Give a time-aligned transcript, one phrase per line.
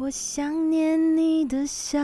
[0.00, 2.00] 我想念你的笑，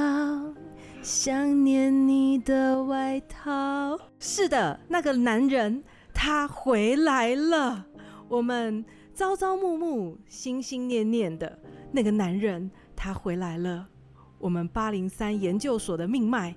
[1.01, 3.99] 想念你的外套。
[4.19, 5.83] 是的，那个男人
[6.13, 7.87] 他回来了。
[8.29, 11.59] 我们朝朝暮暮、心心念念的
[11.91, 13.89] 那个男人他回来了。
[14.39, 16.55] 我们八零三研究所的命脉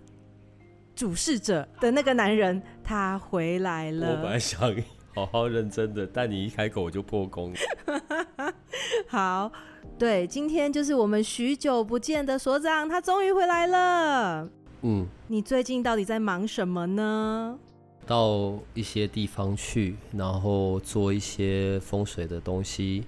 [0.94, 4.12] 主事者的那个男人他回来了。
[4.12, 4.76] 我本来想
[5.16, 7.54] 好好认真的，但你一开口我就破功。
[9.08, 9.50] 好。
[10.00, 14.50] 对，今天就是我们许久不见的所长，他终于回来了。
[14.84, 17.60] 嗯，你最近到底在忙什么呢？
[18.08, 23.04] 到一些地方去，然后做一些风水的东西，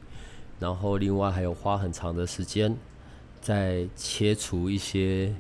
[0.60, 2.76] 然后另外还有花很长的时间
[3.40, 5.34] 在切除一些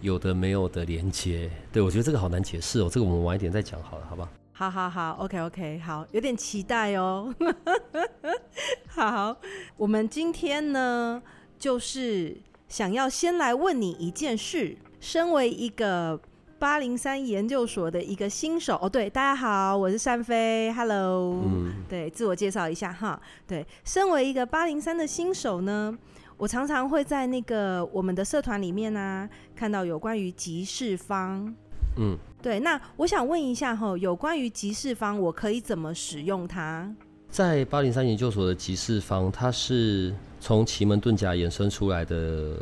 [0.00, 1.50] 有的没有的连接。
[1.72, 4.30] 对，我觉得这个好难解释哦，这个我们晚一点再讲好了，好吧？
[4.52, 7.34] 好好好，OK OK，好，有点期待哦。
[9.04, 9.36] 好，
[9.76, 11.22] 我们今天呢，
[11.58, 12.34] 就是
[12.66, 14.74] 想要先来问你一件事。
[15.00, 16.18] 身为一个
[16.58, 23.20] 八零三研究所的一个新手，哦，对，大家好，我是单飞，Hello，嗯，对，自我介绍一下哈。
[23.46, 25.96] 对，身为一个八零三的新手呢，
[26.38, 31.54] 我常常会在那个我们的社团里面啊，看到有关于集市方。
[31.98, 36.90] 嗯，对，那我想问一下哈，有关于集市方，我可以怎么使用它？
[37.36, 42.56] 在八零三研究所的集市方，它是从奇门遁甲衍生出来的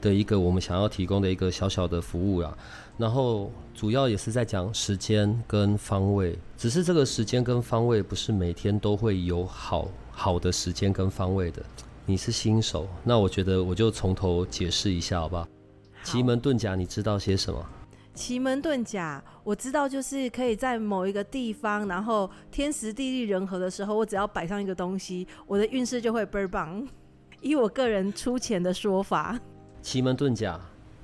[0.00, 2.56] 的一个我们想要提供的一个小小的服务啦。
[2.96, 11.60] 然后主要也是在讲时间跟方位，只是这个时间跟方位不是每天都会有好好的时间跟方位的。
[12.06, 15.48] 你是新手，那我觉得我就从头解释一下，好不好？
[16.04, 17.66] 奇门遁甲，你知道些什么？
[18.18, 26.84] 奇门遁甲，我知道就是可以在某一个地方，然后天时地利人和的时候，我只要摆上一个东西，我的运势就会倍儿棒。
[27.40, 29.38] 以我个人出钱的说法，
[29.82, 30.60] 奇门遁甲、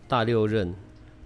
[0.09, 0.75] 大六壬、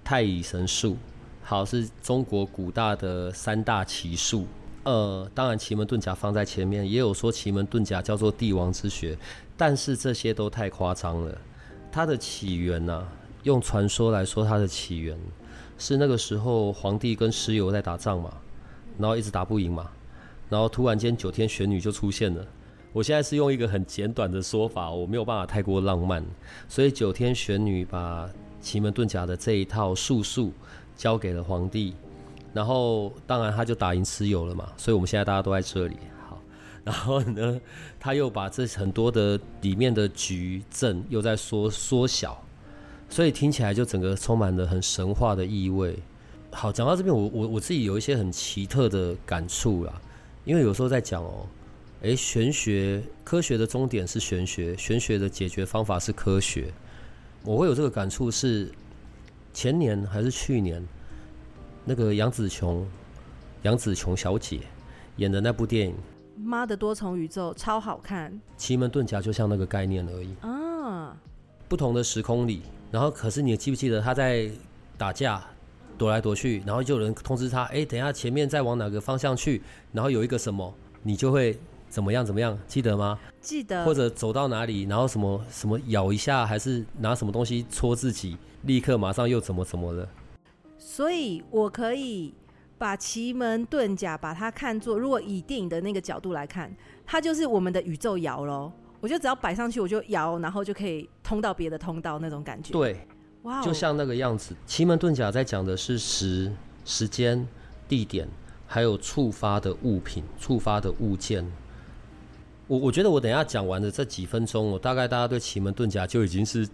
[0.04, 0.94] 太乙神数，
[1.42, 4.46] 好，是中国古大的三大奇术。
[4.84, 9.16] 呃，当然奇门遁甲放在前面，也有说奇门遁甲叫做帝王之学，
[9.56, 11.34] 但是这些都太夸张了。
[11.90, 13.08] 它的起源呢、啊，
[13.44, 15.18] 用传说来说，它的起源。
[15.78, 18.34] 是那个时候，皇帝跟蚩尤在打仗嘛，
[18.98, 19.88] 然后一直打不赢嘛，
[20.50, 22.44] 然后突然间九天玄女就出现了。
[22.92, 26.24] 我现在是用一个很简短的说法，我没有办法太过浪漫，
[26.68, 28.28] 所以九天玄女把
[28.60, 30.52] 奇门遁甲的这一套术数
[30.96, 31.94] 交给了皇帝，
[32.52, 35.96] 然后当然他就打赢蚩尤了嘛，所以我们现在大家都在这里。
[36.26, 36.40] 好，
[36.82, 37.60] 然后呢，
[38.00, 42.42] 他又把这很多的里面的局阵又在缩缩小。
[43.10, 45.98] 所以听起来就整个充满了很神话的意味。
[46.50, 50.00] 好，讲到这边，我我我自己有一些很奇特的感触啦。
[50.44, 51.46] 因为有时候在讲哦，
[52.00, 56.72] 诶，玄学科学的终点是玄学，玄学的解决方法是科学。
[57.44, 58.72] 我会有这个感触是
[59.52, 60.82] 前年还是去年，
[61.84, 62.86] 那个杨紫琼，
[63.62, 64.60] 杨紫琼小姐
[65.16, 65.94] 演的那部电影
[66.42, 68.40] 《妈的多重宇宙》超好看。
[68.56, 71.14] 奇门遁甲就像那个概念而已啊，
[71.68, 72.62] 不同的时空里。
[72.90, 74.50] 然后，可是你记不记得他在
[74.96, 75.44] 打架，
[75.98, 79.60] 躲来躲去，然后就有人通知他，哎，等一下前面再往哪个方向去，
[79.92, 80.72] 然后有一个什么，
[81.02, 83.18] 你就会怎么样怎么样，记得吗？
[83.40, 83.84] 记得。
[83.84, 90.08] 或者走到哪里，然后什么什么咬一下，还是拿什么东西戳自己，立刻马上又怎么怎么了。
[90.78, 92.32] 所以我可以
[92.78, 98.72] 把奇门遁甲把它看作，如果以电影的那个角度来看，它就是我们的宇宙摇喽。
[99.00, 102.72] 我就只要摆上去，我就摇，然后就可以通到别的通道那种感觉。
[102.72, 103.06] 对，
[103.42, 104.56] 哇、wow，就像那个样子。
[104.66, 106.52] 奇门遁甲在讲的是时、
[106.84, 107.46] 时间、
[107.88, 108.28] 地点，
[108.66, 111.48] 还有触发的物品、触发的物件。
[112.66, 116.68] 我我觉得我等一下讲完的这几分钟，我大概大家对奇门遁甲就已经是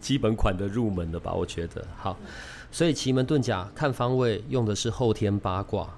[0.00, 1.34] 基本款的入门了吧？
[1.34, 2.16] 我觉得好，
[2.70, 5.92] 所以奇门遁甲看方位用的是后天八卦。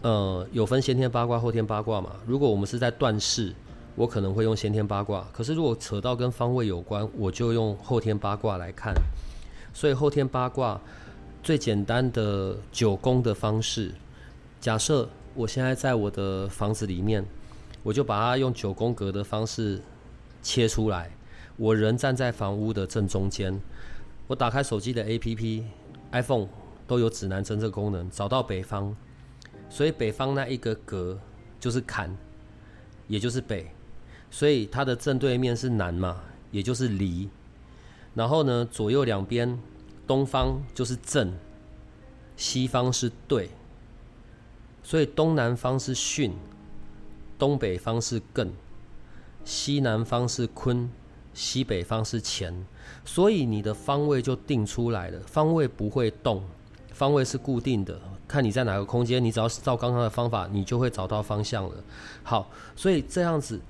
[0.00, 2.16] 呃，有分先天八卦、后天八卦嘛？
[2.26, 3.54] 如果我们是在断事。
[3.96, 8.94] 我可能会用先天八卦，可是如果扯到跟方位有关，我就用后天八卦来看。
[9.72, 10.80] 所以后天八卦
[11.42, 13.92] 最简单的九宫的方式，
[14.60, 17.24] 假设我现在在我的房子里面，
[17.82, 19.80] 我就把它用九宫格的方式
[20.42, 21.10] 切出来。
[21.56, 23.60] 我人站在房屋的正中间，
[24.26, 26.48] 我打开手机的 APP，iPhone
[26.86, 28.94] 都有指南针这个功能，找到北方，
[29.68, 31.18] 所以北方那一个格
[31.60, 32.16] 就是坎，
[33.06, 33.70] 也就是北，
[34.34, 36.20] 所以它的正对面是南嘛，
[36.50, 37.28] 也就是离。
[38.14, 39.56] 然后呢，左右两边，
[40.08, 41.32] 东方就是正，
[42.36, 43.50] 西方是对，
[44.82, 46.32] 所以东南方是巽，
[47.38, 48.48] 东北方是艮，
[49.44, 50.90] 西南方是坤。
[51.32, 52.64] 西北方是乾，
[53.04, 55.20] 所以你的方位就定出来了。
[55.26, 56.42] 方位不会动，
[56.92, 58.00] 方位是固定的。
[58.28, 61.74] 看你在哪个空间，你只要照刚刚的方法，你就会找到方向了。
[62.22, 63.60] 好，所以这样子，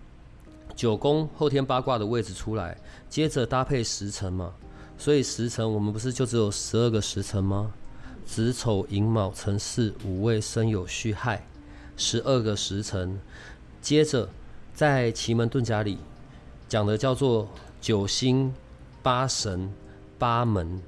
[0.75, 2.77] 九宫后天八卦的位置出来，
[3.09, 4.53] 接着搭配时辰嘛。
[4.97, 7.73] 所以时辰我们不是就只有十二个时辰吗？
[8.25, 11.47] 子丑寅卯辰巳午未申酉戌亥，
[11.97, 13.21] 十二个时辰。
[13.83, 14.29] 接着
[14.75, 15.99] 在奇门遁甲里。
[16.67, 17.47] 讲的叫做
[17.81, 18.53] 九星、
[19.03, 19.71] 八神、
[20.19, 20.81] 八门、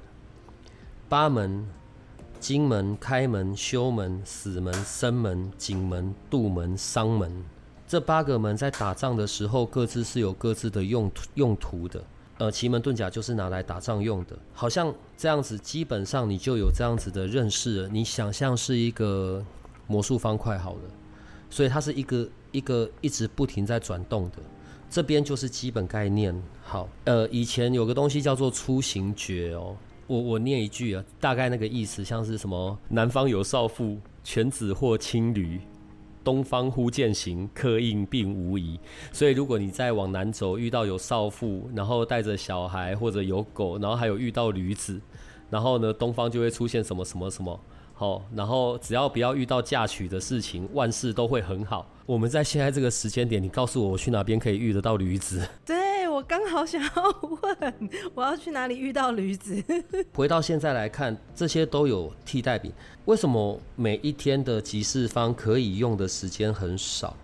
[1.07, 1.65] 八门、
[2.39, 7.31] 金门、开门、休门、死门、生门、景门、杜门、丧门。
[7.87, 12.03] 这八个门在打仗的时候，各自是有各自的用途用途的。
[12.37, 14.37] 呃，奇门遁甲就是拿来打仗用的。
[14.53, 17.89] 好像这样子，基本上你就有这样子的认识了。
[17.89, 19.43] 你想象是一个
[19.87, 20.81] 魔术方块好了，
[21.49, 24.37] 所以它是一个一个一直不停在转动的。
[24.89, 26.35] 这边就是基本概念。
[26.61, 29.75] 好，呃，以前有个东西叫做出行诀哦，
[30.05, 35.59] 我我念一句啊，大概那个意思像是什么：南方有少妇，犬子或青驴；
[36.27, 38.77] 东方忽见行，刻印并无疑。
[39.13, 44.99] 所以，如果你再往南走，遇到有少妇，然后带着小孩或者有狗，然后还有遇到驴子，
[45.49, 47.57] 然后呢，东方就会出现什么什么什么。
[47.99, 51.83] 好，然后只要不要遇到嫁娶的事情，万事都会很好。
[52.05, 55.43] 我们在现在这个时间点，你告诉我，我去哪边可以遇得到驴子？
[55.65, 56.91] 对，我刚好想要
[57.41, 59.63] 问，我要去哪里遇到驴子？
[60.13, 62.71] 回到现在来看，这些都有替代品。
[63.05, 67.17] 为什么每一天的集市方可以用的时间很少？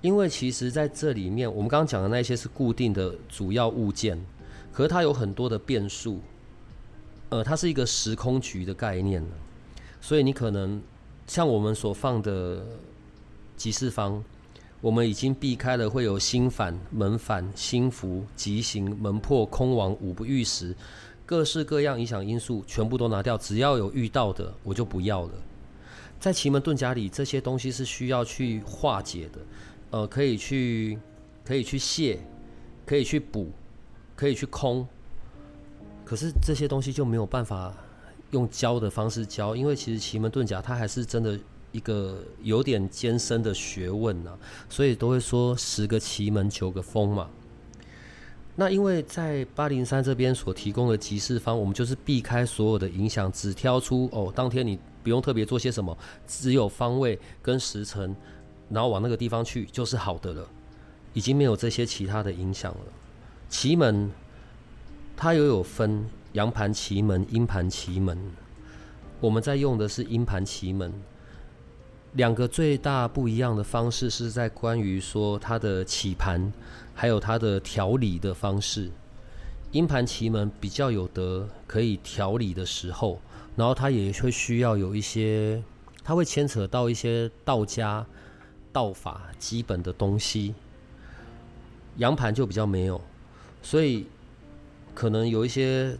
[0.00, 4.18] 因为其实在这里面，我们刚刚讲的那些是固定的主要物件，
[4.72, 6.20] 可是它有很多的变数。
[7.28, 9.22] 呃，它是一个时空局的概念。
[10.00, 10.82] 所以你可能
[11.26, 12.64] 像我们所放的
[13.56, 14.22] 吉事方，
[14.80, 20.74] 我们已经避开了会有心反、门反、心符、吉行、门破、空亡、五不遇时，
[21.26, 25.32] 各式各样影响因素全部都拿掉，只要有遇到的我就不要了。
[26.18, 29.40] 在奇门遁甲里，这些东西是需要去化解的，
[29.90, 30.98] 呃，可以去
[31.44, 32.18] 可以去卸，
[32.84, 33.50] 可以去补，
[34.16, 34.88] 可以去空，
[36.04, 37.74] 可是这些东西就没有办法。
[38.30, 41.38] 用教的方式教，因为其实奇门遁甲它还是真的
[41.72, 44.30] 一个有点艰深的学问呐、
[44.68, 47.28] 所以都会说十个奇门九个风嘛。
[48.56, 58.14] 那因为在八零三这边所提供的吉事方，我们就是避开所有的影响，只挑出哦，当天你不用特别做些什么，只有方位跟时辰，
[58.68, 60.46] 然后往那个地方去就是好的了，
[61.14, 62.80] 已经没有这些其他的影响了。
[63.48, 64.10] 奇门
[65.16, 66.04] 它又有分。
[66.34, 68.16] 阳盘奇门、阴盘奇门，
[69.20, 70.92] 我们在用的是阴盘奇门。
[72.12, 76.52] 两个最大不一样的方式是在关于说它的起盘，
[76.94, 78.90] 还有它的调理的方式。
[79.72, 83.20] 阴盘奇门比较有得可以调理的时候，
[83.56, 85.60] 然后它也会需要有一些，
[86.04, 88.06] 它会牵扯到一些道家
[88.72, 90.54] 道法基本的东西。
[91.96, 93.00] 阳盘就比较没有，
[93.62, 94.06] 所以
[94.94, 95.98] 可能有一些。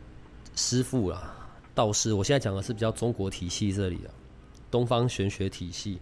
[0.54, 1.34] 师傅啦，
[1.74, 4.10] 道士，我现在讲的是比较中国体系这里的，
[4.70, 5.98] 东方玄学体系，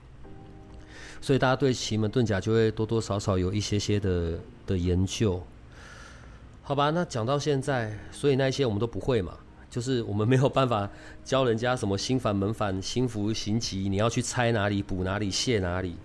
[1.20, 5.42] 所以大家对奇门遁甲就会多多少少有一些些的的研究，
[6.62, 6.90] 好吧？
[6.90, 9.36] 那讲到现在，所以那些我们都不会嘛，
[9.70, 10.90] 就是我们没有办法
[11.24, 15.96] 教人家什么心反、门反、心符、行吉，你要去猜哪里、补哪里、泄哪里，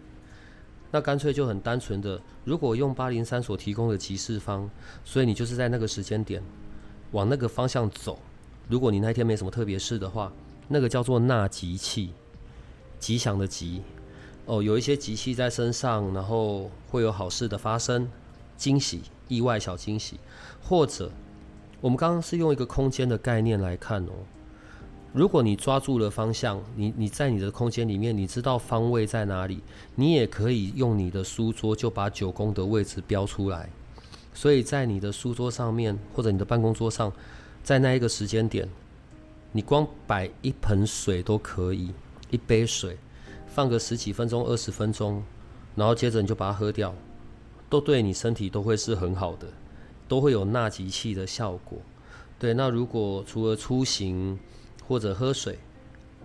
[0.92, 4.70] 那干脆就很单纯的，如果用八零三所提供的吉事方，
[5.04, 6.44] 所以你就是在那个时间点
[7.12, 8.20] 往那个方向走。
[8.70, 10.32] 如果你那天没什么特别事的话，
[10.70, 12.12] 那个叫做纳吉气，
[12.98, 13.82] 吉祥的吉，
[14.46, 18.10] 哦，有一些吉气在身上，然后会有好事的发生，
[18.56, 20.18] 惊喜、意外小惊喜，
[20.64, 21.12] 或者
[21.82, 24.12] 我们刚刚是用一个空间的概念来看哦。
[25.12, 29.62] 如果你抓住了方向，你你在你的空间里面，你知道方位在哪里，
[29.96, 33.70] 你也可以用你的书桌就把九宫的位置标出来，
[34.34, 37.12] 所以在你的书桌上面或者你的办公桌上。
[37.64, 38.68] 在那一个时间点，
[39.54, 41.92] 你光摆一盆水都可以，
[42.30, 42.98] 一杯水，
[43.48, 45.24] 放个十几分钟、二十分钟，
[45.74, 46.94] 然后接着你就把它喝掉，
[47.70, 49.48] 都对你身体都会是很好的，
[50.10, 51.80] 都会有纳吉气的效果。
[52.38, 54.38] 对，那如果除了出行
[54.86, 55.58] 或者喝水，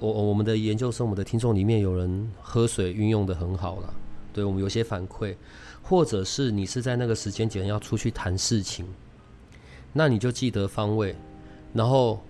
[0.01, 3.95] 我我们的研究生，我们的听众里面有人喝水运用得很好了，
[4.33, 5.37] 对我们有些反馈，
[5.83, 8.85] 或者是你是在那个时间点要出去谈事情，
[9.93, 11.15] 那你就记得方位，
[11.79, 12.21] 然后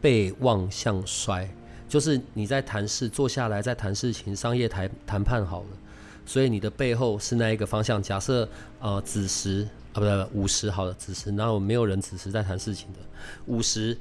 [0.00, 1.48] 背望向衰，
[1.88, 5.76] 就是你在谈事，坐下来在谈事情，商业谈谈判好了，
[6.24, 8.00] 所以你的背后是那一个方向。
[8.00, 9.66] 假设呃子时。
[9.94, 12.98] 啊，不对，午时好的子时，然后没有人子时在谈事情的
[13.46, 13.96] 午时，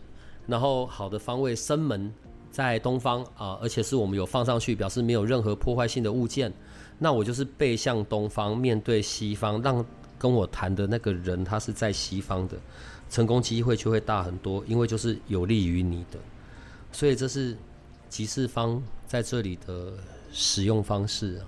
[0.47, 2.11] 然后好的方位生门
[2.49, 6.51] 在东方啊，而且是我们有放上去，表示没有任何破坏性的物件。
[6.97, 9.85] 那我就是背向东方，面对西方，让
[10.17, 12.57] 跟我谈的那个人他是在西方的，
[13.13, 16.17] 成功机会就会大很多，因为就是有利于你的。
[16.91, 17.55] 所以这是
[18.09, 19.93] 集市方在这里的
[20.31, 21.45] 使用方式啊。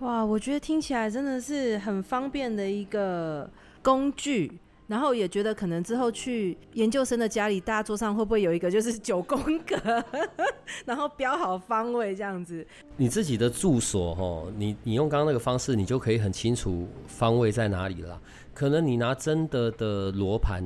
[0.00, 3.48] 哇，我觉得听起来真的是很方便的一个
[3.80, 10.04] 工具，然后也觉得可能之后去研究生的家里，大家桌上会不会有一个就是九宫格，
[10.84, 12.66] 然后标好方位这样子？
[12.98, 18.20] 你自己的住所哦，你你用刚刚那个方式，你就可以很清楚方位在哪里了。
[18.54, 20.62] 可能你拿真的的罗盘，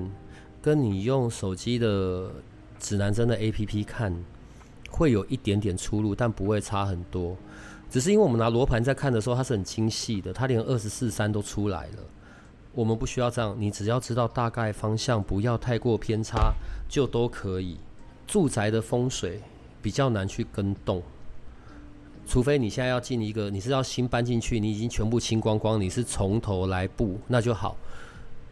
[0.61, 2.31] 跟你用手机的
[2.79, 4.15] 指南针的 APP 看，
[4.91, 7.37] 会有一点点出入，但不会差很多。
[7.89, 12.03] 只是因为我们拿罗盘在看的时候，它是很精细的，它连二十四山都出来了。
[12.75, 16.53] 我们不需要这样，你只要知道大概方向，不要太过偏差，
[16.89, 17.79] 就都可以。
[18.27, 19.41] 住宅的风水
[19.81, 21.01] 比较难去跟动，
[22.27, 27.77] 除非你现在要进一个，你是要新搬进去，你已经全部清光光，你是从头来布，那就好。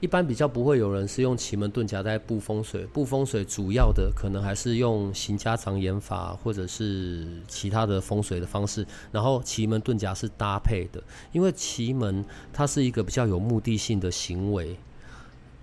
[0.01, 11.03] 一般比较不会有人是用奇门遁甲在布风水，布风水主要的可能还是用行家长眼法或者是其他的风水的方式，然后奇门遁甲是搭配的，
[11.33, 14.77] 因为奇门它是一个比较有目的性的行为。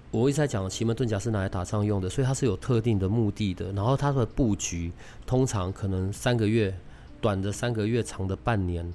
[0.09, 3.71] 我一直在讲奇门遁甲是拿来打仗用的，所以它是有特定的目的的。
[3.73, 4.91] 然后它的布局
[5.27, 6.75] 通常可能三个月，
[7.21, 8.91] 短的三个月，长的半年，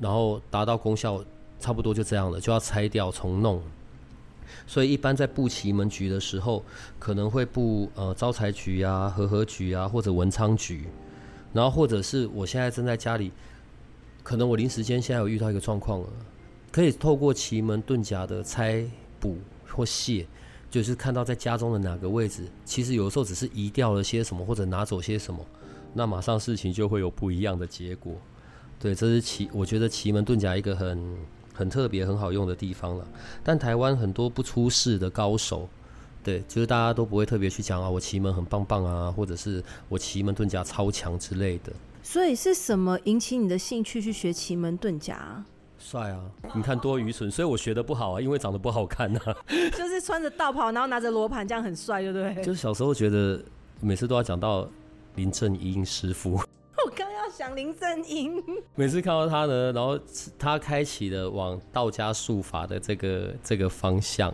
[0.00, 1.22] 然后达到功效
[1.58, 3.60] 差不多就这样了，就要拆掉重弄。
[4.66, 6.64] 所以一般在布奇门局的时候，
[6.98, 10.86] 可能会布呃招财局啊、和合局啊，或者文昌局，
[11.52, 13.30] 然后或者是我现在正在家里，
[14.22, 16.06] 可能我临时间现在有遇到一个状况了，
[16.72, 18.82] 可以透过奇门遁甲的拆
[19.20, 19.36] 补
[19.68, 20.26] 或卸，
[20.70, 25.44] 就是看到在家中的哪个位置，其实有时候只是移掉了些什么或者拿走些什么，
[25.94, 28.14] 那马上事情就会有不一样的结果。
[28.78, 31.16] 对，这是奇，我觉得奇门遁甲一个很。
[31.54, 33.04] 很特别、很好用的地方了，
[33.42, 35.68] 但台湾很多不出世的高手，
[36.22, 41.72] 对，就是大家都不会特别去讲啊，我奇门很棒棒啊，或者是我奇门遁甲超强之类的。
[42.00, 45.44] 所以是什么引起你的兴趣去学奇门遁甲？
[45.80, 46.20] 帅啊！
[46.54, 49.36] 你看多愚蠢，所以我学的不好啊，因为长得不好看啊。
[49.76, 52.44] 就是穿着道袍，然后拿着罗盘，这样很帅，对不对？
[52.44, 53.42] 就是小时候觉得
[53.80, 54.70] 每次都要讲到
[55.18, 56.34] 林正英师傅。
[56.86, 58.40] 我刚要想林正英，
[58.76, 59.98] 每次看到他呢，然后
[60.38, 64.32] 他开启了往道家术法的这个这个方向，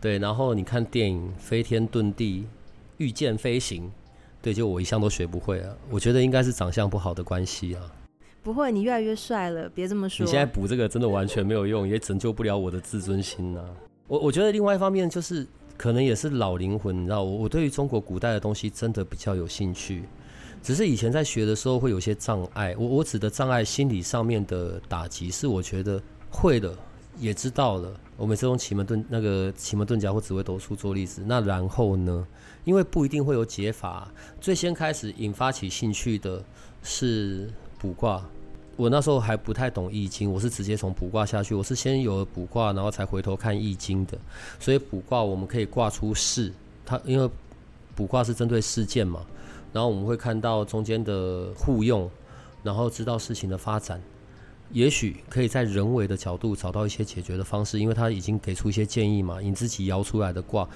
[0.00, 2.46] 对，然后你看电影飞天遁地、
[2.96, 3.92] 御剑飞行，
[4.40, 5.76] 对，就我一向都学不会啊。
[5.90, 7.82] 我觉得应该是长相不好的关系啊。
[8.42, 10.24] 不会，你越来越帅了，别这么说。
[10.24, 13.62] 你现在补这个真的完全没有用，也拯救不了我的自尊心啊。
[14.08, 20.04] 我我觉得另外一方面就是，可能也是老灵魂，你知道，我我对于中国古代的东西真的比较有兴趣。
[20.62, 26.00] 只是以前在学的时候会有些障碍，我我指的障碍，心理上面的打击是我觉得
[26.30, 26.74] 会的，
[27.18, 27.92] 也知道了。
[28.16, 32.26] 我每次用奇门遁那个奇门遁甲或紫微斗数做例子，那然后呢？
[32.64, 34.10] 因为不一定会有解法。
[34.40, 36.42] 最先开始引发起兴趣的
[36.82, 38.26] 是卜卦，
[38.76, 44.18] 我那时候还不太懂易经，我是直接从卜卦下去，我是先有了卜卦，然后才回头看易经的。
[44.58, 46.52] 所以卜卦我们可以卦出事，
[46.84, 47.30] 它因为
[47.94, 49.24] 卜卦是针对事件嘛。
[49.72, 52.08] 然后我们会看到中间的互用，
[52.62, 54.00] 然后知道事情的发展，
[54.70, 59.40] 也许可以在人为的角度找到一些解决的方式，因为他已经给出一些建议嘛。
[59.40, 60.68] 你自己摇出来的卦，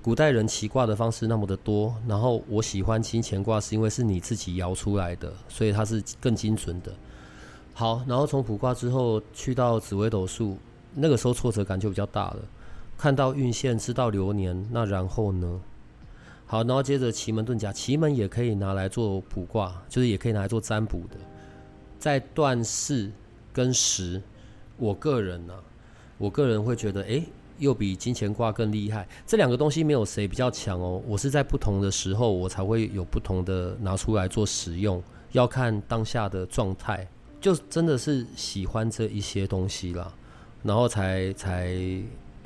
[0.00, 6.92] 古代人奇卦的方式那么的多，然后我喜欢金钱卦是因为是你自己摇出来的，所以它是更精准的。
[7.74, 10.58] 好，然后从卜卦之后去到紫微斗数，
[10.94, 12.38] 那个时候挫折感就比较大了。
[12.98, 15.60] 看到运线，知道流年，那然后呢？
[16.46, 21.16] 好，然后接着奇门遁甲，奇门也可以拿来做卜卦，就是也可以拿来做占卜的。
[21.98, 23.10] 在断事
[23.52, 24.20] 跟时，
[24.76, 25.54] 我个人呢、
[26.18, 27.24] 我个人会觉得，哎，
[27.58, 29.08] 又比金钱卦更厉害。
[29.26, 35.02] 这两个东西没有谁比较强哦，我是在不同的时候，我才会有不同的拿出来做使用，
[35.32, 37.08] 要看当下的状态，
[37.42, 40.10] 就真的是喜欢这一些东西啦。
[40.62, 41.76] 然后才才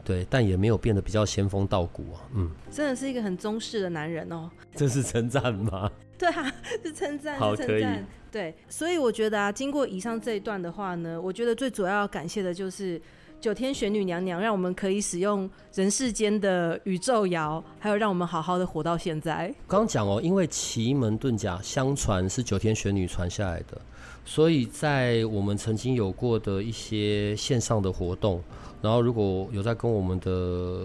[0.03, 2.25] 对，但也没有变得比较仙风道骨啊。
[2.35, 4.51] 嗯，真的是一个很中式的男人哦。
[4.75, 5.91] 这是称赞吗？
[6.19, 6.51] 对啊，
[6.83, 7.55] 是称赞，好。
[7.55, 7.87] 可以。
[8.33, 13.01] 对，所以我觉得啊，经过以上这一段的话呢，我觉得最主要要感谢的就是
[13.41, 19.55] 九天玄女娘娘，让我们可以使用人世间的宇宙谣，还有让我们好好的活到现在。
[19.67, 23.81] 刚讲哦，因为奇门遁甲相传是九天玄女传下来的，
[24.27, 28.43] 所以在我们曾经有过的一些线上的活动，
[28.83, 30.85] 然后如果有在跟我们的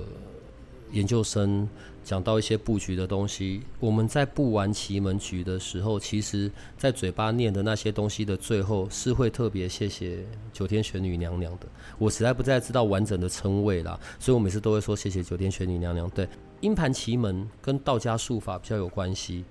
[0.94, 1.68] 研究生。
[2.04, 10.18] 讲到一些布局的东西，我们在布完奇门局的时候，其实，在嘴巴念的那些东西的最后，是会特别谢谢
[10.52, 11.68] 九天玄女娘娘的。
[12.00, 16.10] 我实在不再知道完整的称谓啦，所以我每次都会说谢谢九天玄女娘娘。
[16.10, 16.28] 对，
[16.62, 19.46] 阴盘奇门跟道家术法比较有关系，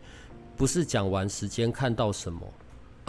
[0.57, 2.41] 不是讲完时间看到什么。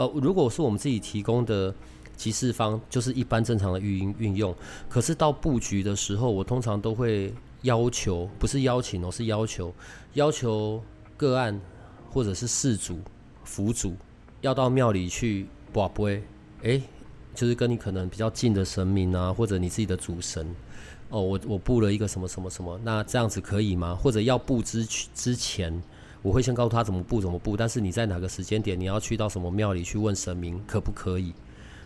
[0.05, 1.73] 呃，如果是我们自己提供的
[2.15, 4.55] 吉事方，就是一般正常的运运用。
[4.89, 7.33] 可是到布局的时候，我通常都会。
[7.63, 9.71] 要求不是邀请哦，是要求，
[10.13, 10.81] 要求
[11.15, 11.61] 个案
[12.09, 12.97] 或者是事主、
[13.43, 13.93] 辅主
[14.41, 16.23] 要到庙里去跋杯，
[16.63, 16.81] 哎，
[17.35, 20.43] 就是跟你可能比较近的神明啊，或者你自己的主神
[21.09, 23.93] 哦，我我布了一个什么什么什么，那这样子可以吗？
[23.93, 25.71] 或者要布之之前，
[26.21, 31.33] 我会先告诉他怎么布怎么布，但是你在哪个时间点你要去到什么庙里去问神明可不可以？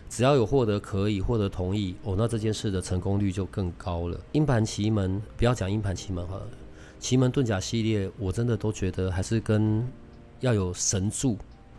[0.08, 4.20] 只要有获得可以获得同意哦，那这件事的成功率就更高了。
[4.32, 6.48] 阴盘奇门，不要讲阴盘奇门好了，
[7.00, 9.84] 奇门遁甲系列，我真的都觉得还是跟
[10.40, 11.36] 要有神助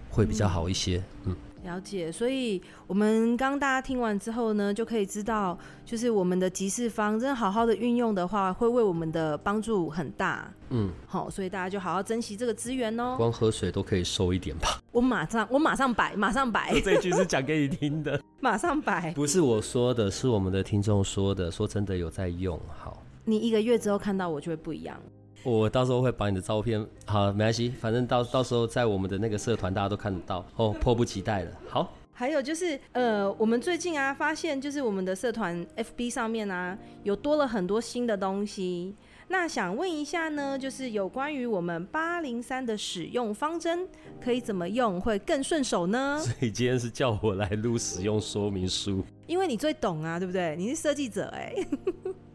[0.10, 0.98] 会比较好一些。
[1.24, 1.32] 嗯。
[1.32, 1.36] 嗯
[1.68, 10.50] 了解，所以我们刚大家听完之后呢，就可以知道，就是我们的集市方真的好好的运用的话，会为我们的帮助很大。
[10.70, 13.16] 嗯，好，所以大家就好好珍惜这个资源哦。
[13.18, 14.82] 光喝水都可以收一点吧？
[14.92, 16.80] 我马上，我马上摆，马上摆。
[16.80, 19.12] 这句是讲给你听的， 马上摆。
[19.16, 22.58] 不是我说的，是我们的听众说的，说真的有在用。
[22.78, 24.98] 好，你一个月之后看到我就会不一样。
[25.44, 31.51] 我到时候会把你的照片，好，没关系，反正到到时候在我们的那个社团，大家都看得到哦，迫不及待了。
[31.70, 38.94] 好，还有就是，呃，我们最近啊，发现就是我们的社团 FB 上面啊，有多了很多新的东西。
[39.29, 43.85] 那想问一下呢，就是有关于我们八零三的使用方针，
[44.22, 46.18] 可以怎么用会更顺手呢？
[46.24, 50.55] 所以今天是叫我来录使用说明书，因为你最懂啊，对不对？
[50.57, 51.68] 你是设计者哎、欸。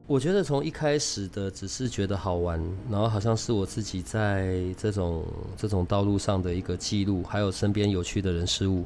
[0.08, 2.60] 我觉得从一开始的只是觉得好玩，
[2.90, 5.24] 然后好像是我自己在这种
[5.56, 8.84] 这种道路上的一个记录，还有身边有趣的人事物，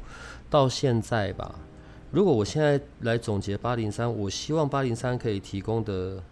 [0.49, 1.55] 到现在吧。
[2.11, 6.23] 如果我现在来总结八零三，我希望八零三可以提供的，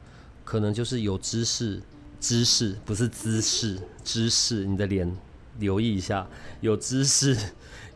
[0.43, 1.81] 可能就是有知识，
[2.19, 5.11] 知识不是姿势，知识，你的脸
[5.57, 6.25] 留意一下，
[6.61, 7.35] 有知识，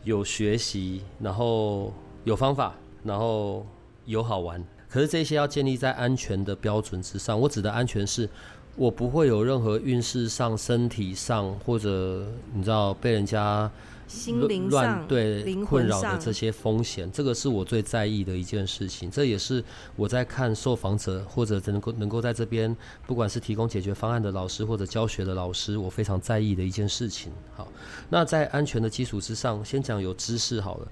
[0.02, 2.74] 有学习，然后有方法，
[3.04, 3.64] 然后
[4.06, 4.62] 有好玩。
[4.90, 7.38] 可是这些要建立在安全的标准之上。
[7.38, 8.28] 我指的安全是，
[8.74, 13.70] 我不会有任何运势上、身体上，或者你知道被人家
[14.08, 17.08] 心灵上对困扰的这些风险。
[17.12, 19.08] 这个是我最在意的一件事情。
[19.08, 19.62] 这也是
[19.94, 22.76] 我在看受访者或者能够能够在这边，
[23.06, 27.30] 不管是提供解决方案的老师或者教学的老师，我非常在意的一件事情。
[27.54, 27.68] 好，
[28.08, 30.88] 那在安全的基础之上，先讲有知识好了。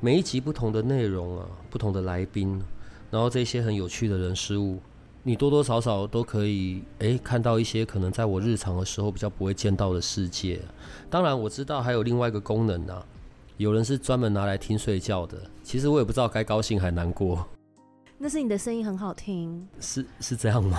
[0.00, 2.62] 每一集不同的内容啊，不同的来宾。
[3.12, 4.78] 然后这些很有趣的人事物，
[5.22, 10.58] 你多多少少都可以诶看到一些可能在我日常的时候比较不会见到的世界。
[11.10, 13.04] 当然我知道还有另外一个功能啊，
[13.58, 15.38] 有人是专门拿来听睡觉的。
[15.62, 17.46] 其实我也不知道该高兴还难过。
[18.16, 20.78] 那是你的声音很好听，是是这样吗？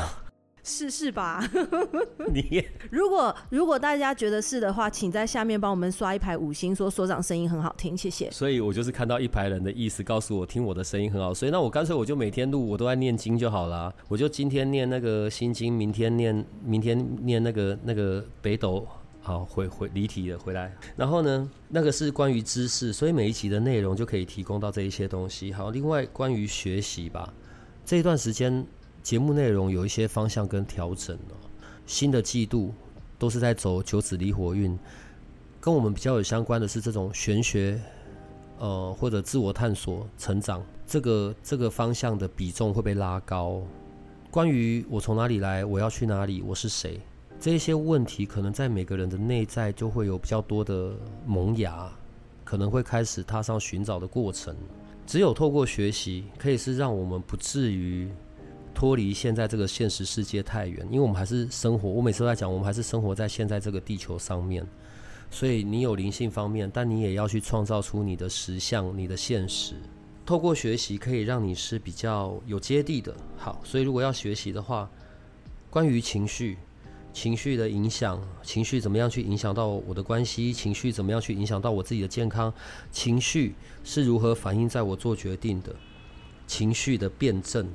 [0.63, 1.45] 是是吧？
[2.33, 8.31] 你 如果如果大家觉得是的话，请在下面帮我们刷一排五星，说所长声音很好听，谢谢。
[8.31, 13.93] 所以我就是看到一排人的意思，告诉我听我的声音很好，所以那我干脆我就每天录，我都在念经就好啦。
[14.07, 18.87] 我就今天念那个心经，明天念明天念那个那个北斗。
[19.19, 20.73] 好，回回离题了，回来。
[20.95, 25.51] 然后呢，那个是关于知识，所以每一集的内容就可以提供到这一些东西。
[25.51, 27.33] 好，另外关于学习吧，
[27.85, 28.65] 这一段时间。
[29.03, 31.35] 节目内容有一些方向跟调整哦，
[31.85, 32.73] 新的季度
[33.19, 34.79] 都是在走九紫离火运，
[35.59, 37.77] 跟我们比较有相关的是这种玄学，
[38.59, 43.61] 呃或者自我探索成长，这个这个方向的比重会被拉高。
[44.31, 46.97] 关于我从哪里来，我要去哪里，我是谁，
[47.41, 50.93] 这些问题可能在每个人的内在就会有比较多的
[51.27, 51.91] 萌芽，
[52.45, 54.55] 可能会开始踏上寻找的过程。
[55.05, 58.09] 只有透过学习，可以是让我们不至于。
[58.83, 61.87] 脱离现在这个现实世界太远，因为我们还是生活。
[61.87, 64.67] 我每次都在讲，我们还是生活在现在这个地球上面。
[65.31, 69.75] 所以你有灵性方面，但你也要去创造出你的实相、你的现实。
[70.25, 73.15] 透过学习可以让你是比较有接地的。
[73.37, 74.91] 好，所以如果要学习的话，
[75.69, 76.57] 关于情绪、
[77.13, 82.53] 情绪的影响，情绪怎么样去影响到我的关系，情绪怎么样去影响到我自己的健康，
[82.91, 85.73] 情绪是如何反映在我做决定的，
[86.47, 87.65] 情绪的辩证。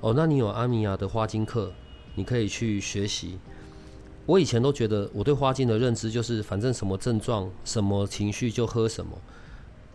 [0.00, 1.72] 哦，那你有阿米亚的花精课，
[2.14, 3.38] 你可以去学习。
[4.26, 9.18] 我以前都觉得我对花精的认知就是，反正什么症状、什么情绪就喝什么，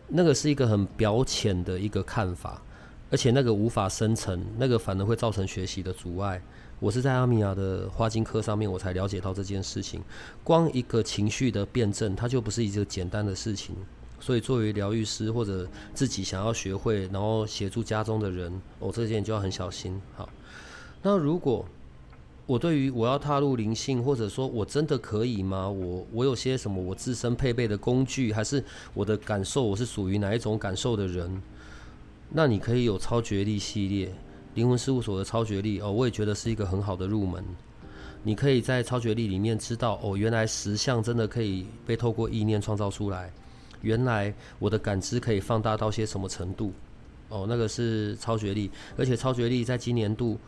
[0.08, 2.62] 那个是一个很表浅的一个看法，
[3.10, 6.42] 而且那个无法深层，那个反而会造成学习的阻碍。
[6.80, 10.02] 我是在阿米亚的花精课上面，我才了解到这件事情。
[10.44, 13.74] 光一个情绪的辩证，它就不是一个简单的事情。
[14.24, 20.02] 所以作为疗愈师或者自己想要学会，然后协助家中的人，我、哦、这件就要很小心。
[20.16, 20.30] 好，
[21.02, 21.66] 那如果。
[22.46, 25.70] 我对于我要踏入灵性，或者说我真的可以吗？
[25.70, 28.62] 我我有些什么我自身配备的工具，还是
[28.94, 31.42] 我的感受，我是属于哪一种感受的人？
[32.30, 34.14] 那你可以有超觉力系列，
[34.56, 37.42] 灵魂事务所的超觉力哦，我也觉得是一个很好的入门。
[38.24, 43.32] 你可以在超觉力里面知道哦，原来实相真的可以被透过意念创造出来，
[43.84, 46.74] 原来我的感知可以放大到些什么程度？
[47.30, 50.40] 哦，那个是超觉力，而且超觉力在今年度。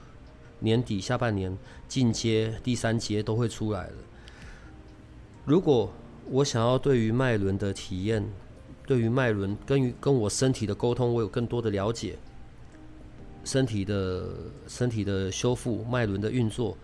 [0.60, 3.94] 年底下半年进阶第三阶都会出来了。
[5.44, 5.92] 如果
[6.32, 8.26] 我想要对于脉轮的体验，
[8.88, 12.18] 对于脉轮跟于跟我身体的沟通，我有更多的了解，
[13.44, 14.30] 身体的
[14.66, 16.76] 身体的修复，脉轮的运作，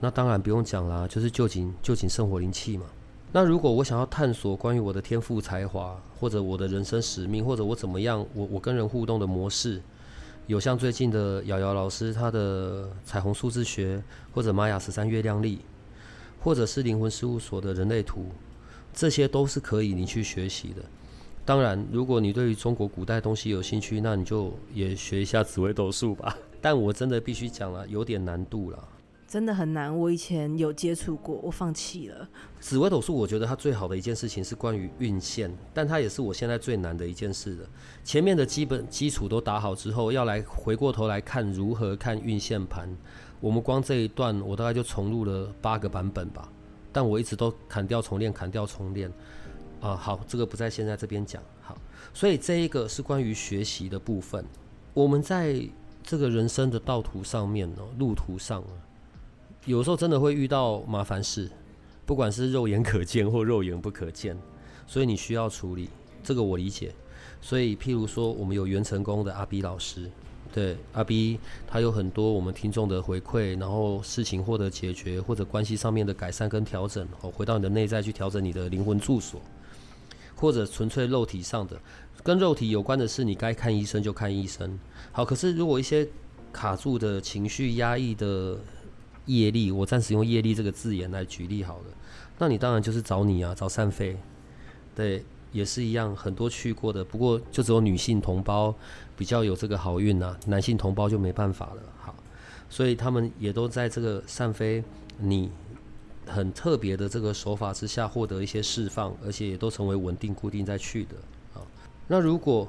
[0.00, 2.86] 那当然不用讲啦，就是臼井臼井圣火灵气嘛。
[3.36, 9.82] 那如果我想要探索关于我的天赋才华，或者我的人生使命，或者我怎么样，我我跟人互动的模式。
[10.46, 15.58] 有像最近的瑶瑶老师，他的彩虹数字学，或者玛雅十三月亮历，
[16.40, 18.24] 或者是灵魂事务所的人类图，
[18.94, 20.82] 这些都是可以你去学习的。
[21.44, 26.34] 当然，如果你对于中国古代东西有兴趣，那你就也学一下紫微斗数吧。
[26.62, 28.88] 但我真的必须讲了，有点难度了。
[29.28, 32.28] 真的很难，我以前有接触过，我放弃了。
[32.60, 37.68] 紫微斗数，我觉得它最好的一件事情是关于运线，但它也是我现在最难的一件事了。
[38.04, 42.88] 前面的基本基础都打好之后，要来回过头来看如何看运线盘。
[43.40, 46.48] 我们光这一段，我大概就重录了八个版本吧。
[46.92, 49.12] 但我一直都砍掉重练，砍掉重练。
[49.80, 51.42] 啊，好，这个不在现在这边讲。
[51.60, 51.76] 好，
[52.14, 54.44] 所以这一个是关于学习的部分。
[54.94, 55.60] 我们在
[56.04, 58.62] 这个人生的道途上面呢，路途上。
[59.66, 61.50] 有时候真的会遇到麻烦事，
[62.06, 64.38] 不管是肉眼可见或肉眼不可见，
[64.86, 65.90] 所以你需要处理，
[66.22, 66.94] 这个我理解。
[67.42, 70.08] 所以，譬如说，我们有元成功的阿 B 老师，
[70.52, 79.40] 对阿 B，他有很多我们听众的回馈，然后事情获得解决，或者关系上面的改善跟调整，哦，回到你的内在去调整你的灵魂住所，
[80.36, 81.76] 或者纯粹肉体上的，
[82.22, 84.78] 跟肉体有关的事，你该看医生就看医生。
[85.10, 86.08] 好，可是如果一些
[86.52, 88.56] 卡住的情绪压抑的。
[89.26, 91.84] 业力，我暂时用业力这个字眼来举例好了。
[92.38, 94.16] 那你当然就是找你啊，找善飞，
[94.94, 97.04] 对，也是一样，很多去过的。
[97.04, 98.74] 不过就只有女性同胞
[99.16, 101.82] 比较有这个好运呐，男性同胞就没办法了。
[101.98, 102.14] 好，
[102.68, 104.84] 所以他们也都在这个善飞
[105.18, 105.50] 你
[106.26, 111.16] 很特别的这个手法之下获得一些释放，而且也都成为稳定固定在去的。
[111.54, 111.66] 好，
[112.06, 112.68] 那如果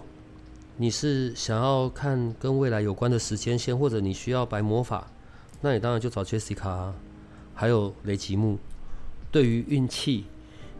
[0.78, 5.06] 你是想要看跟未来有关的时间线，或者你需要白魔法。
[5.62, 6.92] 那你当然就找 Jessica，
[7.54, 8.58] 还有雷吉木。
[9.30, 10.26] 对于运气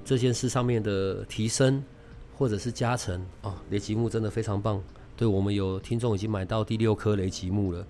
[0.06, 1.84] 这件事上面的提升
[2.36, 4.82] 或者是加成哦，雷吉木真的非常棒。
[5.16, 7.86] 对，我们有听众已经买到第六颗雷吉木了，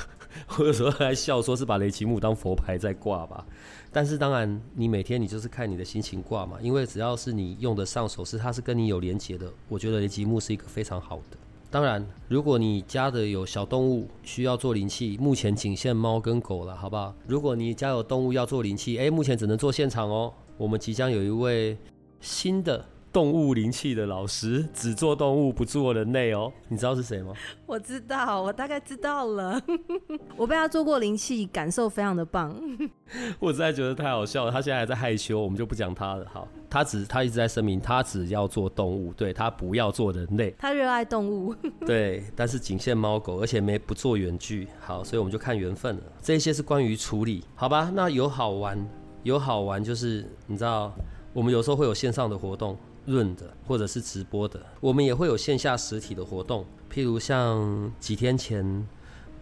[0.58, 3.44] 我有时候还笑说是把雷吉木当佛牌在挂吧。
[3.90, 11.36] 但是当然，你每天你就是看你的心情挂嘛，因为只要是你用得上手，是它是跟你有连结的，我觉得雷吉木是一个非常好的。
[11.70, 17.14] 当然，如果你家的有小动物需要做灵气，目前仅限猫跟狗了，好不好？
[17.26, 20.32] 如果你家有动物要做灵气，诶，目前只能做现场哦。
[20.56, 21.76] 我们即将有一位
[22.20, 22.84] 新的。
[23.16, 27.32] 动物灵气的老师只做动物不做人类哦，你知道是谁吗？
[27.64, 29.58] 我知道，我大概知道了。
[30.36, 32.54] 我被他做过灵气，感受非常的棒。
[33.40, 36.26] 我实在觉得太好笑了，他现在还在害羞，我们就不讲他了。
[36.30, 40.54] 好，他只他一直在声明，他只要做动物，对，他不要做人类。
[40.58, 41.54] 他热爱动物，
[41.86, 44.68] 对，但是仅限猫狗，而且没不做远距。
[44.78, 46.02] 好，所以我们就看缘分了。
[46.20, 47.90] 这些是关于处理，好吧？
[47.94, 48.86] 那有好玩，
[49.22, 50.92] 有好玩，就是你知道，
[51.32, 52.76] 我们有时候会有线上的活动。
[53.06, 58.86] 润的或者是直播的，我们也会有线下实体的活动，譬如像几天前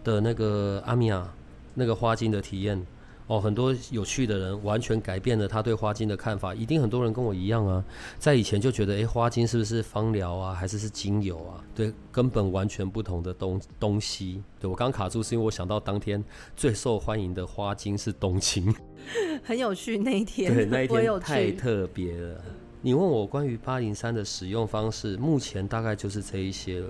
[0.03, 1.33] 的那个阿米亚
[1.73, 2.85] 那个花精的体验，
[3.27, 7.83] 哦，很多有趣的人完全改变了他对花精的看法，一定很多人跟我一样啊，
[8.19, 11.63] 在以前就觉得，诶，花精是不是芳疗啊，还是是精油啊？
[11.73, 14.43] 对，根本完全不同的东东西。
[14.59, 16.23] 对，我刚卡住是因为我想到当天
[16.55, 18.73] 最受欢迎的花精是冬青，
[19.43, 22.41] 很有趣那一天，对，那一天太特别了。
[22.85, 26.87] 你问我关于八零三的使用方式，目前大概就是这一些了。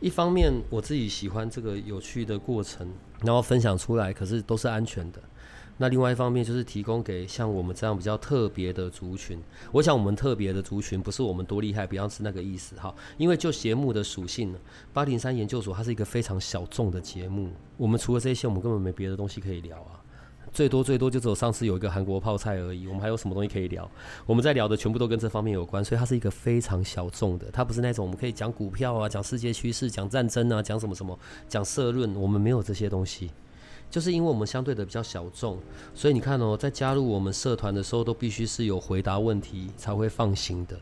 [0.00, 2.88] 一方面我自己喜欢这个有趣的过程，
[3.20, 5.22] 然后分享出来，可是都是安全的。
[5.76, 9.38] 那另外一方面就是提供给像我们这样比较特别的族群。
[9.70, 12.92] 我想我们特别的族群不是我们多厉害，不要是那个意思哈。
[13.16, 14.58] 因为就节目的属性呢，
[14.92, 17.48] 八零三研究所它是一个非常小众的节目。
[17.76, 20.01] 我们除了这些，我们根本没别的东西可以聊啊。
[20.52, 22.86] 最多最多就只有上次有一个韩国泡菜而已。
[22.86, 23.90] 我们还有什么东西可以聊？
[24.26, 27.46] 我们在聊的全部都跟这方面有关，所以它是一个非常小众的。
[27.50, 33.30] 它不是那种我们可以讲股票啊、讲世界趋势、讲战争啊、讲什么什么、讲社论，我们没有这些东西。
[33.90, 35.58] 就是因为我们相对的比较小众，
[35.94, 40.80] 所以你看哦，在加入我们社团的时候，都必须是有回答问题才会放心的，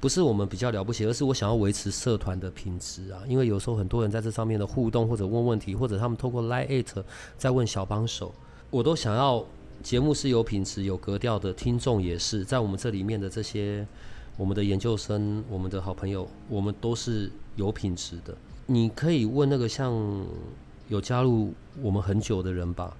[0.00, 3.22] 不是我们比较了不起，而是我想要维持社团的品质啊。
[3.28, 7.04] 因为有时候很多人在这上面的互动，或者问问题，或者他们透过 Line@
[7.38, 8.34] 在问小帮手，
[8.70, 9.44] 我都想要
[9.82, 13.86] 节目是有品质、有格调的，听众也是在我们这里面的这些
[14.36, 18.34] 我们的研究生、我们的好朋友，我们都是有品质的。
[18.66, 19.94] 你可以问那个像。
[20.90, 22.92] 有加入我们很久的人吧，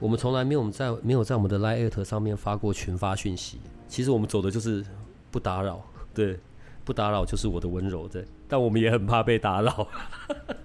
[0.00, 3.60] 我们从来没有在没有在我们的 Line@ 上面发过群发讯息。
[3.86, 4.82] 其实我们走的就是
[5.30, 5.78] 不打扰，
[6.14, 6.40] 对，
[6.86, 8.24] 不打扰就是我的温柔，对。
[8.48, 9.86] 但我们也很怕被打扰。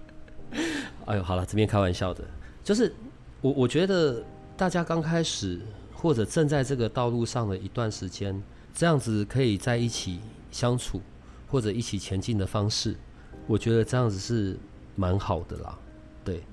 [1.03, 2.23] 哎呦，好了，这边开玩笑的，
[2.63, 2.95] 就是
[3.41, 4.23] 我我觉得
[4.55, 5.59] 大家刚开始
[5.93, 8.41] 或者正在这个道路上的一段时间，
[8.73, 10.19] 这样子可以在一起
[10.51, 11.01] 相处
[11.47, 12.95] 或者一起前进的方式，
[13.47, 14.57] 我觉得这样子是
[14.95, 15.77] 蛮好的啦，
[16.23, 16.43] 对。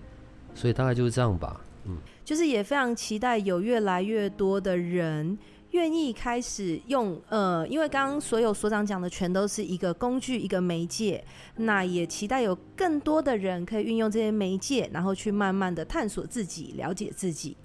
[0.54, 5.38] 所以大概就是这样吧，嗯，就是也非常期待有越来越多的人
[5.70, 11.24] 愿意开始用，呃，因为刚刚所有所长讲的全都是一个工具，一个媒介，
[11.56, 17.56] 那也期待有更多的人可以运用这些媒介，然后去慢慢的探索自己，了解自己。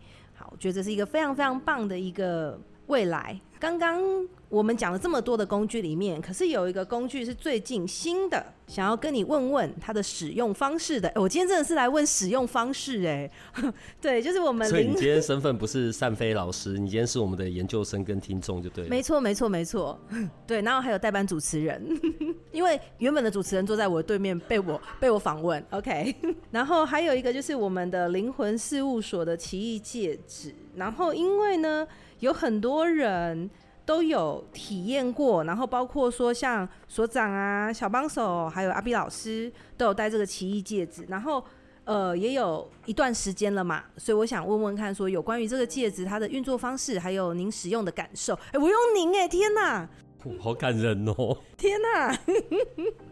[0.59, 3.39] 觉得是一个非常非常棒的一个未来。
[3.59, 4.01] 刚刚
[4.49, 11.11] 我们讲了这么多的工具里面，可是有一个工具是最近新的，想要跟你问问它的使用方式的。
[11.15, 13.29] 我今天真的是来问使用方式哎，
[13.99, 14.67] 对，就是我们。
[14.67, 18.89] 所以你今天身份不是单飞老师，你今天是我们的研究生跟听众就对了。
[18.89, 19.99] 没错，没错，没错。
[20.45, 21.83] 对，然后还有代班主持人，
[22.51, 26.13] 因为原本的主持人坐在我对面被我被我访问，OK。
[26.51, 31.87] 然后还有一个就是我们的灵魂事务所的奇异戒指，然后因为呢。
[32.19, 33.49] 有很多人
[33.85, 41.43] 都有体验过，然后包括说像所长啊、小帮手，还有阿 B 老师都有戴这个奇异戒指，然后
[41.83, 48.33] 呃也有一段时间了嘛，所以我想问问看，说有关于这个戒指它的运作方式，还有您使用的感受。
[48.51, 49.87] 哎、我用您哎，天哪，
[50.39, 52.17] 好感人哦，天哪！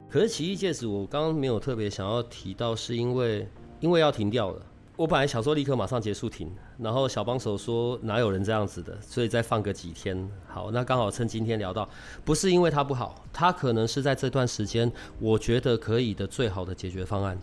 [0.09, 3.47] 可是奇异戒指我刚刚没有特别想要提到，是因为
[3.79, 4.65] 因为要停掉了。
[4.95, 10.29] 我本来想说立刻马上结束停，然后小帮手说哪有人这样子的，所以再放个几天。
[10.47, 11.89] 好，那刚好趁今天聊到，
[12.23, 17.35] 不是因为他不好，他可能是在这段时间我觉得可以的最好的解决方案。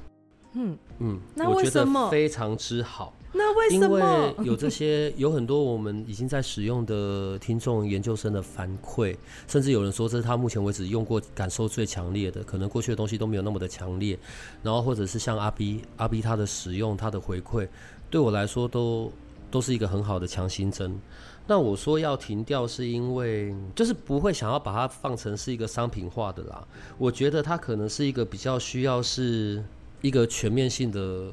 [0.53, 2.01] 嗯嗯，那为什么？
[2.01, 3.13] 我觉得非常之好。
[3.33, 4.35] 那为什么？
[4.43, 9.17] 有这些，有很多我们已经在使用的听众研究生的反馈，
[9.47, 14.19] 甚至有人说这是他目前为止用过感受最强烈的，可能过去的东西都没有那么的强烈。
[14.65, 17.69] 然后或者是像阿 B 阿 B 他的使用，他的回馈，
[18.11, 19.13] 对我来说都
[19.49, 20.99] 都是一个很好的强心针。
[21.47, 26.67] 那我说要停掉，是因为就是不会想要把它放成是一个商品化的啦。
[26.99, 29.63] 我觉得它可能是一个比较需要是
[30.01, 31.33] 一个全面性的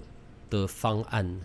[0.51, 1.39] 的方案。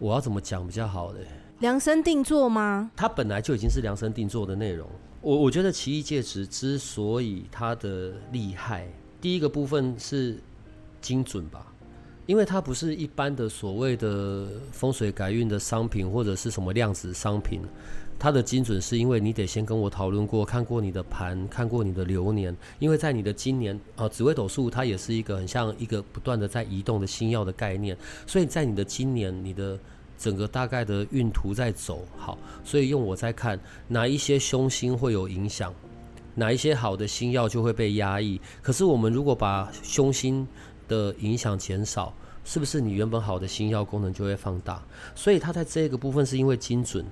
[0.00, 1.20] 我要怎么讲比较好嘞？
[1.58, 2.90] 量身定做吗？
[2.96, 4.88] 它本来就已经是量身定做的内容。
[5.20, 8.88] 我我觉得奇异戒指之所以它的厉害，
[9.20, 10.38] 第一个部分是
[11.02, 11.66] 精准吧，
[12.24, 17.60] 因为它不是一般的所谓的风水改运的商品或者是什么量子商品。
[18.20, 29.76] 它的精准是因为你得先跟我讨论过，看过你的盘，看过你的流年，因为在你的今年啊，紫微斗数它也是一个很像一个不断的在移动的星曜的概念，所以在你的今年你的。
[30.20, 35.72] 整个大概的运途在走好，所以用我在看哪一些凶星会有影响，
[36.34, 38.38] 哪一些好的星曜就会被压抑。
[38.60, 40.46] 可是我们如果把凶星
[40.86, 42.12] 的影响减少，
[42.44, 44.82] 是不是你原本好的星曜功能就会放大？
[45.14, 47.02] 所以它在这个部分是因为精准，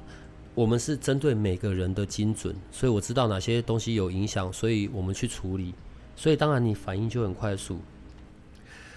[0.58, 5.72] 我们是针对每个人的精准，所以我知道哪些东西有影响，所以我们去处理。
[6.16, 7.78] 所以当然你反应就很快速。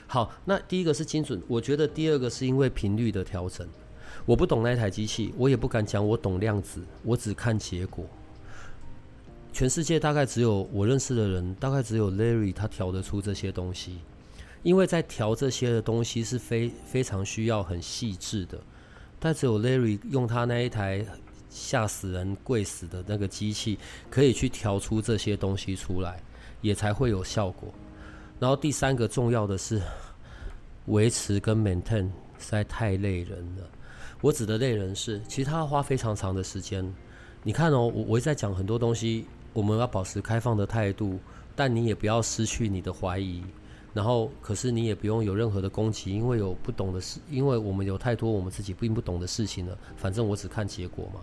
[0.07, 3.67] 好，那第一个是精准，我觉得第二个是因为频率的调整。
[4.25, 8.05] 我不懂那台机器，我也不敢讲我懂量子，我只看结果。
[9.53, 13.99] 全世界大概只有我认识的人，大概只有 Larry 他调得出这些东西，
[14.63, 18.59] 因为在调这些的东西是非非常需要很细致的，
[19.19, 21.05] 但只有 Larry 用他那一台
[21.51, 23.77] 吓死人、贵死的那个机器，
[24.09, 26.19] 可以去调出这些东西出来，
[26.61, 27.69] 也才会有效果。
[28.39, 29.79] 然后第三个重要的是，
[30.85, 32.09] 维持跟 maintain
[32.39, 33.69] 实在太累人了。
[34.21, 36.91] 我指的累人是，其实他花非常长的时间。
[37.43, 39.27] 你看哦，我我在讲很多东西。
[39.53, 41.19] 我们要保持开放的态度，
[41.57, 43.43] 但你也不要失去你的怀疑。
[43.93, 49.77] 然后，可是你也不用有任何的攻击，因为有不懂的事，因为我们有太多我们自己并不懂的事情了。
[49.97, 51.19] 反正我只看结果嘛。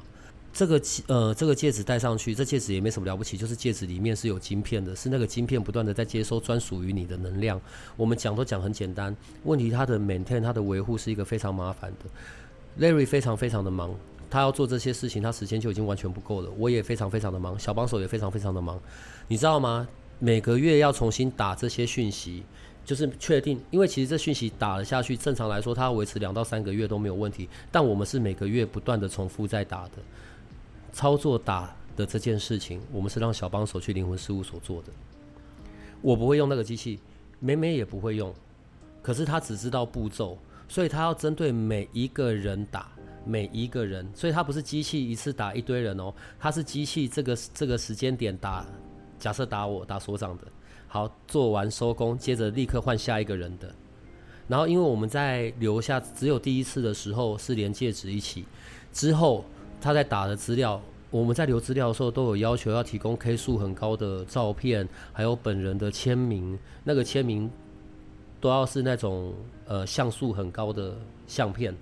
[0.59, 7.61] 这个呃，这个戒指戴上去，这戒指也没什么了不起，就是戒指里面是有晶片的，是那个晶片不断的在接收专属于你的能量。
[7.97, 12.85] 我们讲都讲很简单，问题它的 maintain 它的维护是一个非常麻烦的。
[12.85, 13.95] Larry 非常非常的忙。
[14.29, 16.51] 他要做这些事情，他时间就已经完全不够了。
[16.59, 18.81] 我也非常非常的忙，小帮手也非常非常的忙，
[19.29, 19.87] 你知道吗？
[20.19, 22.43] 每个月要重新打这些讯息，
[22.85, 27.49] 就是确定，因为其实这讯息打了下去，正常来说，它维持两到三个月都没有问题。
[27.71, 29.93] 但我们是每个月不断的重复在打的，
[30.93, 34.89] 操作打的这件事情，我们是让小帮手去灵魂事务所做的。
[36.01, 37.01] 我不会用那个机器，
[37.41, 38.35] 美美也不会用，
[39.03, 42.89] 可是他只知道步骤，所以他要针对每一个人打。
[43.25, 48.65] 每一个人，所以他不是机器一次打一堆人哦，他是机器这个这个时间点打，
[49.19, 50.45] 假设打我打所长的，
[50.87, 53.75] 好，做完收工，接着立刻换下一个人的，
[54.47, 58.47] 然后因为我们在留下只有第一次的时候是连戒指一起，
[58.95, 59.45] 之后
[59.81, 67.51] 他在打的资料，我们在留资料的时候都有要求要提供 K 数很高的照片，还有本人的签名，那个签名
[68.41, 69.35] 都要是那种
[69.67, 71.75] 呃像素很高的相片。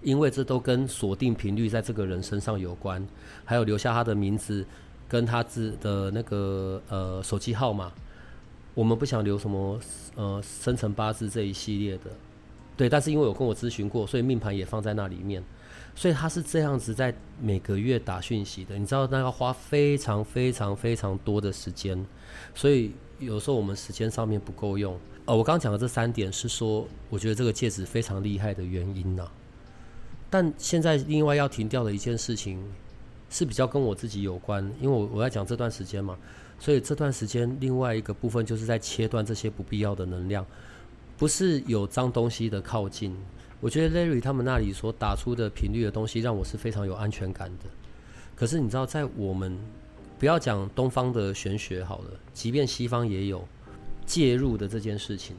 [0.00, 3.04] 因为这都跟锁定频率在这个人身上有关，
[3.44, 4.64] 还有留下他的名字
[5.08, 7.90] 跟他自的那个呃手机号码。
[8.74, 9.76] 我们不想留什么
[10.14, 12.04] 呃生辰八字这一系列的，
[12.76, 12.88] 对。
[12.88, 15.42] 但是因为有跟我咨询过，所以命盘也放在那里面。
[15.98, 22.06] 所以他是这样子在每个月打讯息的，你知道那要花非常非常非常多的时间，
[22.54, 24.96] 所以有时候我们时间上面不够用。
[25.24, 29.28] 呃，我刚刚讲的这三点是说，我觉得这个戒指非常厉害的原因呢、
[30.30, 32.62] 但现在另外要停掉的一件事情，
[33.28, 36.16] 是比较跟我自己有关，因为我我要讲这段时间嘛，
[36.60, 40.46] 所以这段时间另外一个部分就是在切断这些不必要的能量，
[41.16, 43.16] 不是有脏东西的靠近。
[43.60, 47.64] 我觉得 Larry 他们那里所打出的频率的东西，让我是非常有安全感的。
[48.36, 49.58] 可是你知道，在我们
[50.18, 53.46] 不要讲东方的玄学好了，即便西方也有
[54.06, 55.34] 介入的这件事情。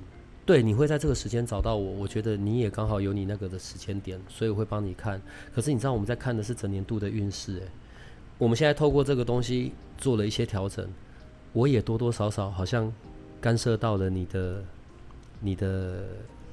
[0.46, 5.22] 对，你会在这个时间找到我，我觉得你也刚好有你那个的时间点，所以我会帮你看。
[5.54, 7.68] 可是你知道我们在看的是整年度的运势，诶，
[8.38, 10.90] 我们现在透过这个东西做了一些调整，
[11.54, 12.92] 我也多多少少好像
[13.40, 14.64] 干涉到了你的，
[15.40, 16.08] 你的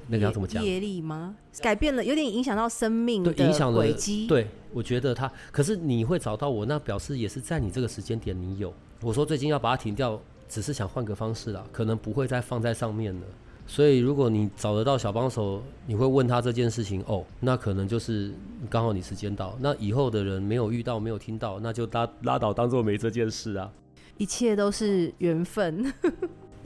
[0.07, 0.63] 那个要怎么讲？
[0.63, 1.35] 业力吗？
[1.61, 4.27] 改变了，有点影响到生命的影响轨迹。
[4.27, 8.73] 对，我觉得他，可是你会找到我，那表示也是在你这个时间点你有。
[9.01, 13.21] 我说最近要把它停掉，只是想换个方式啦，可能不会再放在上面了。
[13.69, 18.31] 所以，如果你找得到小帮手，你会问他这件事情哦，那可能就是
[18.69, 19.57] 刚好你时间到。
[19.59, 23.69] 那以后的人没有遇到、没有听到，那就拉拉倒，当做没这件事啊。
[24.17, 25.93] 一切都是缘分。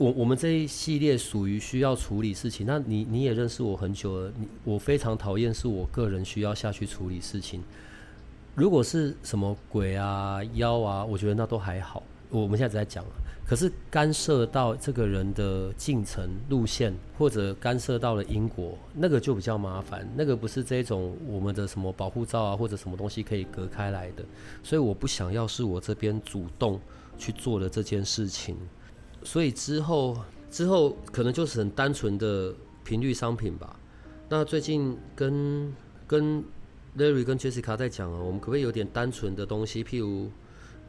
[0.02, 2.66] 我我们这一系列属于需要处理事情。
[2.66, 7.62] 那你你也认识我很久了，你我非常讨厌是我个人需要下去处理事情。
[8.56, 12.02] 如果是什么鬼啊、妖啊，我觉得那都还好。
[12.30, 13.04] 我们现在在讲。
[13.46, 20.08] 可是干涉到这个人的进程路线，或者干涉到了因果，那个就比较麻烦。
[20.16, 24.24] 那个不是这种我们的什么保护罩啊，或者什么东西可以隔开来的。
[24.64, 26.80] 所以我不想要是我这边主动
[27.18, 28.56] 去做了这件事情。
[29.24, 30.16] 所以之后
[30.50, 32.54] 之后可能就是很单纯的
[32.84, 33.76] 频率商品吧。
[34.28, 35.74] 那最近跟
[36.06, 36.44] 跟
[36.96, 40.30] Larry 跟 Jessica 在讲啊，我们可不可以有点单纯的东西，譬如。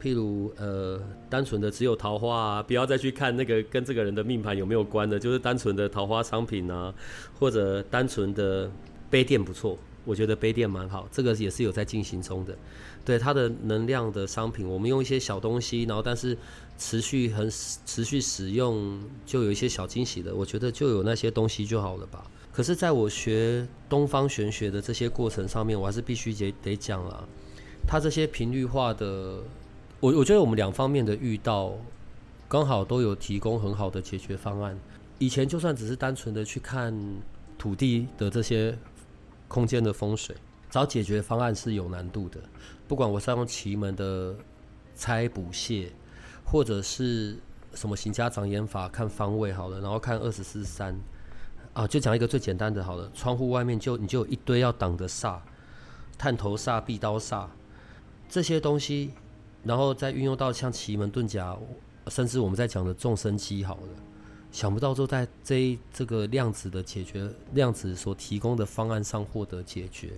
[0.02, 6.92] 譬如呃，单纯的只有桃花啊，不要再去看那个跟这个人的命盘有没有关的，就是单纯的桃花商品啊，
[7.38, 8.70] 或者单纯的
[9.08, 12.54] 杯垫不错，我觉得杯垫蛮好，这个也是有在进行中的。
[13.02, 16.36] 对它的能量的商品，我们用一些小东西，然后但是
[16.76, 22.30] 持续很持续使用，就有一些小惊喜的，我觉得就有那些东西就好了吧。
[22.52, 27.26] 可是在我学东方玄学的这些过程上面，我还是必须得得讲啊，
[27.86, 29.38] 它这些频率化的。
[30.00, 31.72] 我我觉得我们两方面的遇到，
[32.48, 34.78] 刚好都有提供很好的解决方案。
[35.18, 36.94] 以前就算只是单纯的去看
[37.56, 38.76] 土地的这些
[39.48, 40.36] 空间的风水，
[40.70, 42.38] 找解决方案是有难度的。
[42.86, 44.36] 不管我是用奇门的
[44.94, 45.90] 拆补泄，
[46.44, 47.36] 或者是
[47.74, 50.94] 什么行家长眼法看方位好了，然后看二十四三
[51.72, 55.38] 啊，就讲一个最简单的好了，窗户外面就你就有一堆要挡的煞，
[56.16, 57.46] 探头煞、壁刀煞
[58.28, 59.10] 这些东西，
[59.64, 61.56] 然后再运用到像奇门遁甲，
[62.08, 63.88] 甚至我们在讲的众生机好了。
[64.52, 70.12] 想不到就在这一这个量子的解决，量子所提供的方案上获得解决。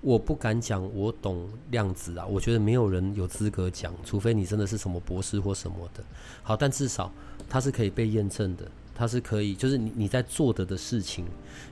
[0.00, 6.04] 我不敢讲我懂量子啊，我觉得没有人有资格讲，除非你真的是什么博士或什么的。
[6.42, 7.12] 好，但至少
[7.48, 11.24] 它是可以被验证的，它是可以，就是你你在做的的事情，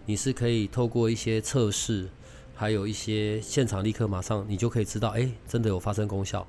[0.04, 2.08] 你是可以透过一些测试，
[2.54, 6.46] 还有一些现场立刻马上你就可以知道，哎，真的有发生功效。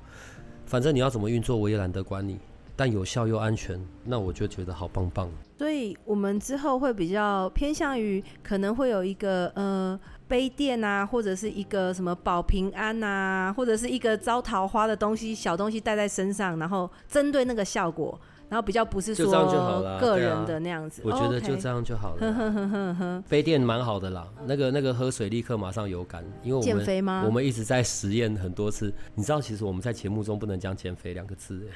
[0.66, 2.38] 反正你要怎么运作，我也懒得管你。
[2.76, 5.28] 但有效又安全，那我就觉得好棒棒。
[5.58, 9.98] 所以我们之后会比较偏向于，可能会有一个呃
[10.28, 19.26] 杯垫啊，或者是一个什么保平安啊，或者是一个招桃花的东西，小东西带在身上，然后针对那个效果，然后比较不是说
[19.98, 21.02] 个人的那样子。
[21.04, 22.20] 我觉得就这样就好了。
[22.20, 23.24] 呵呵呵呵呵。
[23.28, 27.24] 杯垫蛮好的啦，那个那个喝水立刻马上有感，因为我们减肥吗？
[27.26, 28.92] 我们一直在实验很多次。
[29.14, 31.66] 你知道，其实我们在节目中不能讲减肥两个字。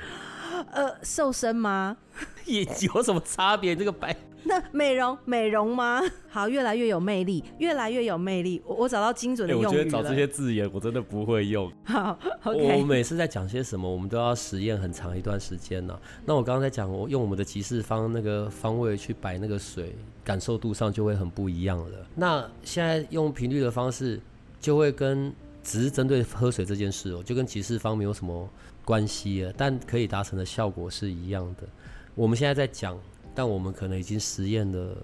[0.70, 1.96] 呃，瘦身吗？
[2.46, 3.74] 也有什么差别？
[3.74, 6.02] 这个白 那美容美容吗？
[6.28, 8.60] 好，越来越有魅力，越来越有魅力。
[8.66, 9.64] 我我找到精准的用语。
[9.64, 11.72] 欸、我觉得找这些字眼，我真的不会用。
[11.84, 12.80] 好，OK。
[12.80, 16.00] 我每次在讲些什么，我们都要实验很长一段时间呢、啊。
[16.26, 19.94] 那我刚刚在讲，我用我们的集市方那个方位去摆那个水，
[20.24, 22.06] 感受度上就会很不一样了。
[22.16, 24.20] 那现在用频率的方式，
[24.60, 25.32] 就会跟
[25.62, 28.50] 只是针对喝水这件事哦、喔，就跟集市方没有什么。
[28.92, 31.66] 关系啊，但可以达成的效果是一样的。
[32.14, 32.94] 我们现在在讲，
[33.34, 34.94] 但我们可能已经实验了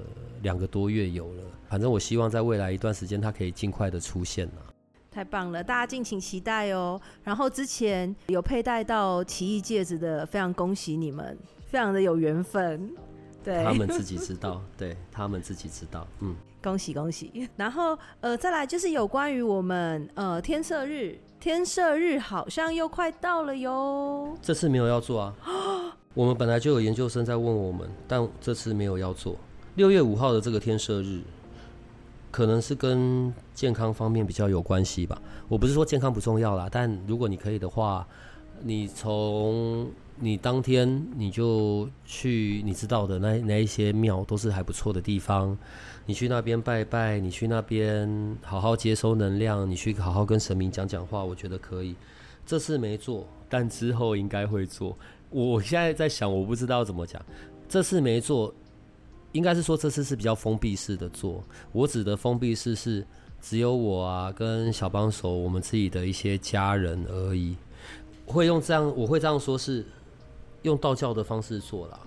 [0.43, 1.43] 两个多月有了。
[1.71, 4.75] 反正我希望在未来一段时间，它可以尽快的出现了。
[5.11, 7.01] 太棒了，大家敬请期待哦。
[7.25, 11.35] 然后之前有佩戴到奇异戒指的，非常恭喜你们，
[11.65, 12.95] 非常的有缘分。
[13.43, 17.49] 对，他们自己知道，对他们自己知道，嗯， 恭喜恭喜。
[17.57, 21.19] 然后呃，再来就是有关于我们呃天色日。
[21.41, 24.37] 天赦日好像又快到了哟。
[24.43, 25.35] 这次没有要做啊。
[26.15, 29.37] 我们本来就有研究生在问我们，但这次没有要做。
[29.77, 31.23] 六月五号的这个天赦日，
[32.33, 35.21] 可能是跟健康方面比较有关系吧。
[35.47, 38.05] 我不是说健康不重要啦，但如果你可以的话，
[38.63, 39.89] 你从
[40.21, 45.57] 你当天你就去你知道的那那一些庙，都是还不错的地方。
[46.07, 51.95] 你去那边拜拜，你去那边好好接收能量，你去好好跟神明讲讲话，我觉得可以。
[52.47, 54.97] 这次没做，但之后应该会做。
[55.31, 57.23] 我现在在想，我不知道怎么讲。
[57.69, 58.53] 这次没做，
[59.33, 61.45] 应该是说这次是比较封闭式的做。
[61.73, 63.07] 我指的封闭式是
[63.41, 67.55] 只有我啊跟小帮手，我们自己的一些家人而已。
[68.25, 69.85] 会用这样，我会这样说是
[70.63, 72.01] 用道教的方式做啦，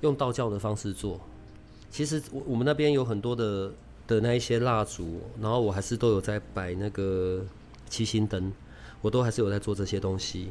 [0.00, 1.20] 用道教的方式做。
[1.90, 3.72] 其实我我们那边有很多的
[4.06, 7.44] 的那一些蜡烛，然后我还是都有在摆那个
[7.88, 8.52] 七星灯，
[9.00, 10.50] 我都还是有在做这些东西。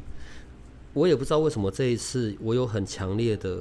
[0.94, 3.60] 我也不知道为什么这一次我有很强烈的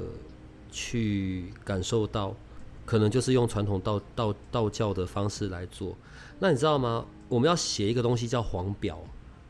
[0.71, 2.35] 去感受到，
[2.85, 5.95] 可能就是用传统道道道教的方式来做。
[6.39, 7.05] 那你知道吗？
[7.29, 8.99] 我们要写一个东西叫黄表，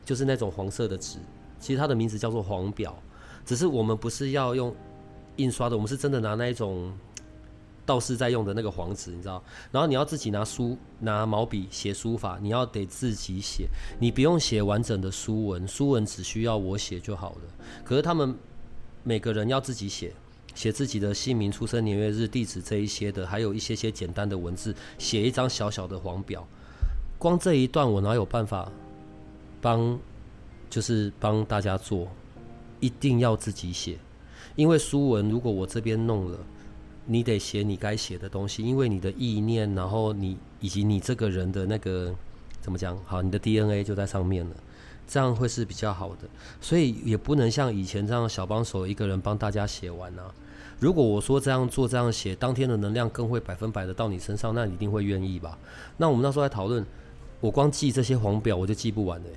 [0.04, 1.18] 就是那种黄色的纸，
[1.60, 2.96] 其实它的名字叫做黄表，
[3.44, 4.74] 只是我们不是要用
[5.36, 6.92] 印刷的，我们是真的拿那一种。
[7.86, 13.68] 道士在用的那个黄纸，你知道，然后你要自己拿书、拿毛笔写书法，你要得自己写，
[14.00, 17.42] 你不用写完整的书文，书文只需要我写就好了。
[17.84, 18.34] 可是他们
[19.02, 20.14] 每个人要自己写，
[20.54, 26.42] 写自己的姓名、出生年月日、地址这一些的，还有一些些简单的文字，写一张小小的黄表。
[27.18, 28.72] 光这一段我哪有办法
[29.60, 29.98] 帮，
[30.70, 32.08] 就是帮大家做，
[32.84, 33.98] 一定要自己写，
[34.56, 36.38] 因为书文如果我这边弄了。
[37.06, 42.10] 你得写你该写的东西，因为你的意念，然后你以及你这个人的那个
[42.62, 42.96] 怎么讲？
[43.04, 44.56] 好，你的 DNA 就在上面了，
[45.06, 46.26] 这样会是比较好的。
[46.62, 50.32] 所以也不能像以前这样小帮手一个人帮大家写完啊。
[50.80, 55.58] 如果我说这样做这样写，当天的能量更会百分百的到你身上，那你一定会愿意吧？
[55.98, 56.82] 那我们那时候在讨论，
[57.38, 59.28] 我光记这些黄表我就记不完嘞，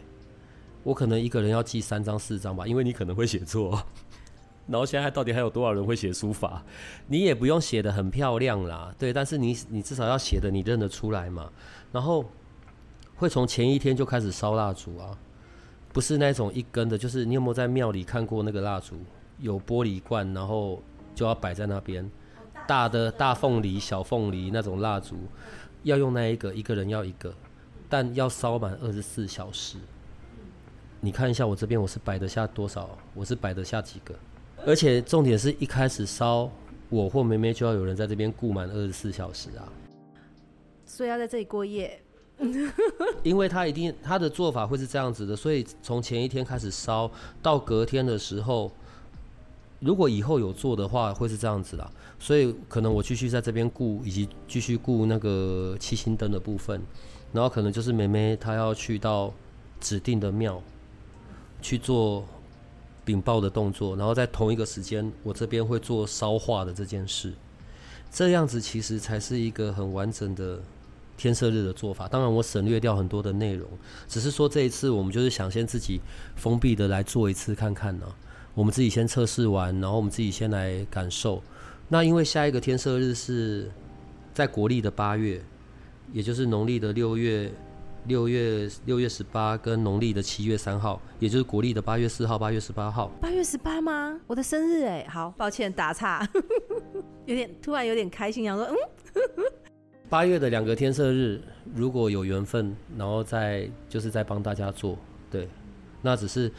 [0.88, 3.84] 我可能一个人要记三张四张吧，因为你可能会写错。
[4.68, 6.64] 然后现在到底还有多少人会写书法？
[7.08, 11.52] 你也不用写的很漂亮啦，对，但是你你至少要写的你认得出来嘛。
[11.92, 12.24] 然后
[13.18, 15.12] 会从前一天就开始烧蜡烛啊，
[15.92, 18.96] 不是那种一根的，就是你有没有在庙里看过那个蜡烛？
[19.40, 20.82] 有玻璃罐，然后
[21.14, 22.10] 就要摆在那边，
[22.66, 25.18] 大的大凤梨、小凤梨那种蜡烛，
[25.84, 27.34] 要用那一个，一个人要一个。
[27.90, 29.78] 但要烧满二十四小时。
[31.08, 32.89] 你看一下我这边，我是摆得下多少？
[33.14, 34.14] 我是摆得下几个？
[34.66, 36.51] 而且重点是一开始烧，
[36.89, 39.72] 我或梅梅就要有人在这边顾满二十四小时啊。
[40.86, 41.97] 所以要在这里过夜。
[43.24, 47.10] 因为他一定他的做法会是这样子的，所以从前一天开始烧
[47.41, 48.70] 到隔天的时候，
[49.80, 51.89] 如果以后有做的话，会是这样子啦。
[52.20, 56.82] 所以可能我继续在这边顾，以及继续顾那个七星灯的部分，
[57.32, 59.34] 然后可能就是梅梅她要去到
[59.80, 60.62] 指定的庙
[61.62, 62.26] 去做
[63.03, 67.34] 禀报的动作，然后在同一个时间，我这边会做烧化的这件事。
[68.12, 70.62] 这样子其实才是一个很完整的。
[71.20, 73.68] 天赦日的做法，当然我省略掉很多的内容，
[74.08, 75.99] 只是说这一次我们就是想先自己
[76.36, 78.05] 封闭的来做一次看看呢、
[78.53, 81.41] 我们自己先测试完，然后我们自己先来感受。
[81.89, 83.72] 那因为下一个天赦日是
[84.32, 85.41] 在国历的八月，
[86.14, 87.51] 也就是农历的六月
[88.08, 93.12] 六月六月十八，跟农历的七月三号，也就是国历的八月四号、八月十八号。
[93.20, 94.18] 八月十八吗？
[94.26, 96.26] 我的生日哎，好抱歉打岔，
[97.28, 98.76] 有点突然有点开心，想说嗯。
[100.10, 101.41] 八月的两个天赦日，
[101.76, 104.97] 如果有缘分，然后再就是再帮大家做，
[105.30, 105.49] 对，
[106.01, 106.49] 那只是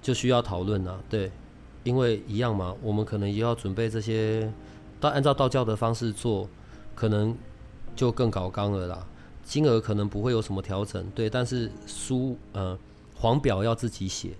[0.00, 1.32] 就需要讨论了，对，
[1.82, 4.48] 因为一样嘛，我们可能也要准备这些，
[5.00, 6.48] 到按照道教的方式做，
[6.94, 7.36] 可能
[7.96, 9.04] 就更搞纲了啦，
[9.48, 12.78] 金额可能不会有什么调整，对，但是书呃
[13.14, 14.32] 黄表要自己写。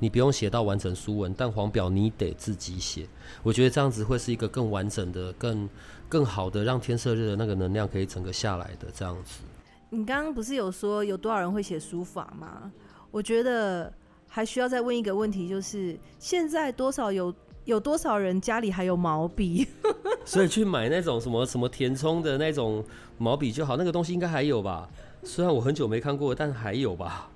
[0.00, 3.06] 你不用写到完整书文，但黄表你得自己写。
[3.44, 5.68] 我觉得这样子会是一个更完整的、更
[6.08, 9.40] 更好的，让天色日的那个能量可以整个下来的这样子。
[9.88, 12.70] 你刚刚不是有说有多少人会写书法吗？
[13.10, 13.90] 我觉得
[14.28, 17.32] 还需要再问一个问题，就是现在多少有
[17.66, 19.66] 有多少人家里还有毛笔？
[20.24, 22.82] 所以去买那种什么什么填充的那种
[23.18, 24.88] 毛笔就好，那个东西应该还有吧？
[25.22, 27.30] 虽然我很久没看过，但还有吧？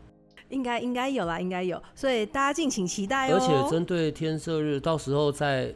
[0.48, 3.34] 应该应该有啦，应该有，所以大家敬请期待哦。
[3.34, 5.72] 而且针对天赦日，到时候在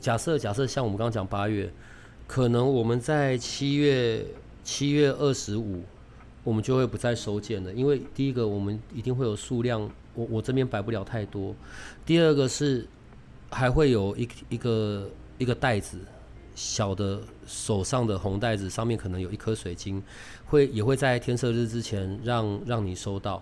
[0.00, 1.72] 假设假设像我们刚刚讲八月，
[2.26, 4.24] 可能我们在七月
[4.64, 5.82] 七月二十五，
[6.42, 11.54] 我们就会不再收件了，因为第一个我们一定会有数量，我我这边摆不了太多。
[12.04, 12.86] 第二个是
[13.54, 15.98] 还会有一一个一个袋子，
[16.56, 20.02] 小的手上的红袋子，上面可能有一颗水晶，
[20.44, 23.40] 会也会在天色日之前让让你收到。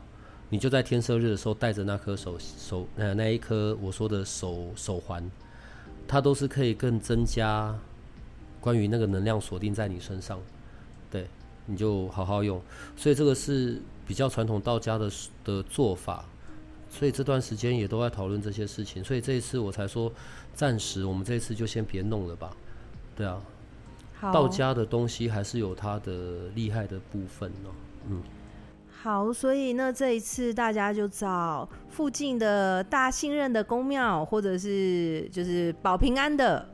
[0.51, 5.31] 你就在天色日的时候带着那颗手手呃那一颗我说的手手环，
[6.07, 7.75] 它都是可以更增加
[8.61, 10.39] 关于那个能量锁定在你身上，
[11.11, 11.27] 对，
[11.65, 12.61] 你就好好用。
[12.99, 15.11] 所以这个是比较传统道家的
[15.43, 16.27] 的做法，
[16.93, 19.03] 所以这段时间也都在讨论这些事情。
[19.03, 20.13] 所以这一次我才说，
[20.55, 22.51] 暂时我们这一次就先别弄了吧，
[23.17, 23.41] 对啊，
[24.21, 27.71] 道家的东西还是有它的厉害的部分呢，
[28.11, 28.23] 嗯。
[29.03, 36.72] 好，所以那这一次大家就找附近的大信任的宫庙，或者是就是保平安的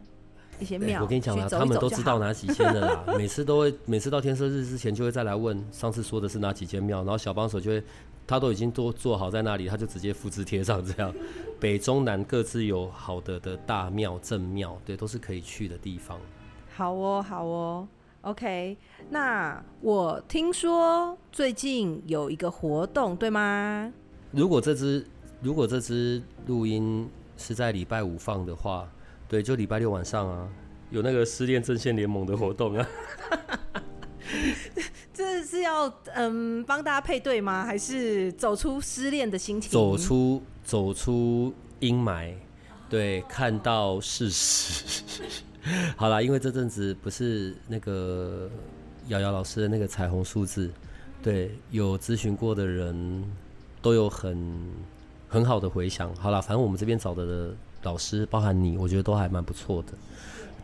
[0.59, 1.03] 一些庙。
[1.03, 3.05] 我跟你讲啊，他们都知道哪几间的啦。
[3.19, 7.83] 每次都会，每次到天赦日之前就会再来问，上次说的是哪几间庙，然后小帮手就会，
[8.27, 11.13] 他都已经都做好在那里，他就直接复制贴上这样。
[11.61, 16.19] 北中南各自有好的的大庙正庙，对，都是可以去的地方。
[16.75, 17.89] 好哦，好哦。
[18.23, 18.77] OK，
[19.11, 23.93] 那我听说最近有一个活动，对吗？
[24.33, 25.07] 如果这支
[25.41, 28.87] 如果这支录音是在礼拜五放的话，
[29.29, 30.49] 对，就礼拜六晚上啊，
[30.91, 32.89] 有那个失恋阵线联盟的活动啊。
[35.12, 37.64] 这是要嗯帮大家配对吗？
[37.64, 39.70] 还是走出失恋的心情？
[39.70, 42.33] 走出走出阴霾，
[42.89, 45.03] 对，看到事实。
[45.97, 48.49] 好啦，因为这阵子不是那个
[49.09, 50.70] 瑶瑶老师的那个彩虹数字，
[51.22, 53.24] 对，有咨询过的人
[53.83, 54.72] 都有很
[55.29, 56.14] 很好的回响。
[56.14, 59.93] 好啦，反正我们这边找的的老师，包含你，我觉得都还蛮不错的。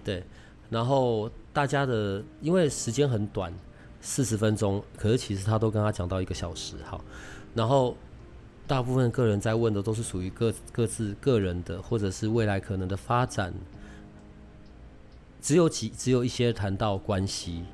[0.05, 0.23] 对，
[0.71, 3.53] 然后大家的因为时间很短，
[4.01, 6.77] 四十分钟，可是其实他都跟他讲到一个小时。
[6.85, 7.03] 好，
[7.55, 7.97] 然后
[8.67, 13.53] 大部分个人在问的都是属于各各自个人的，或者是未来可能的发展。
[15.41, 17.65] 只有几，只有一些谈到关系。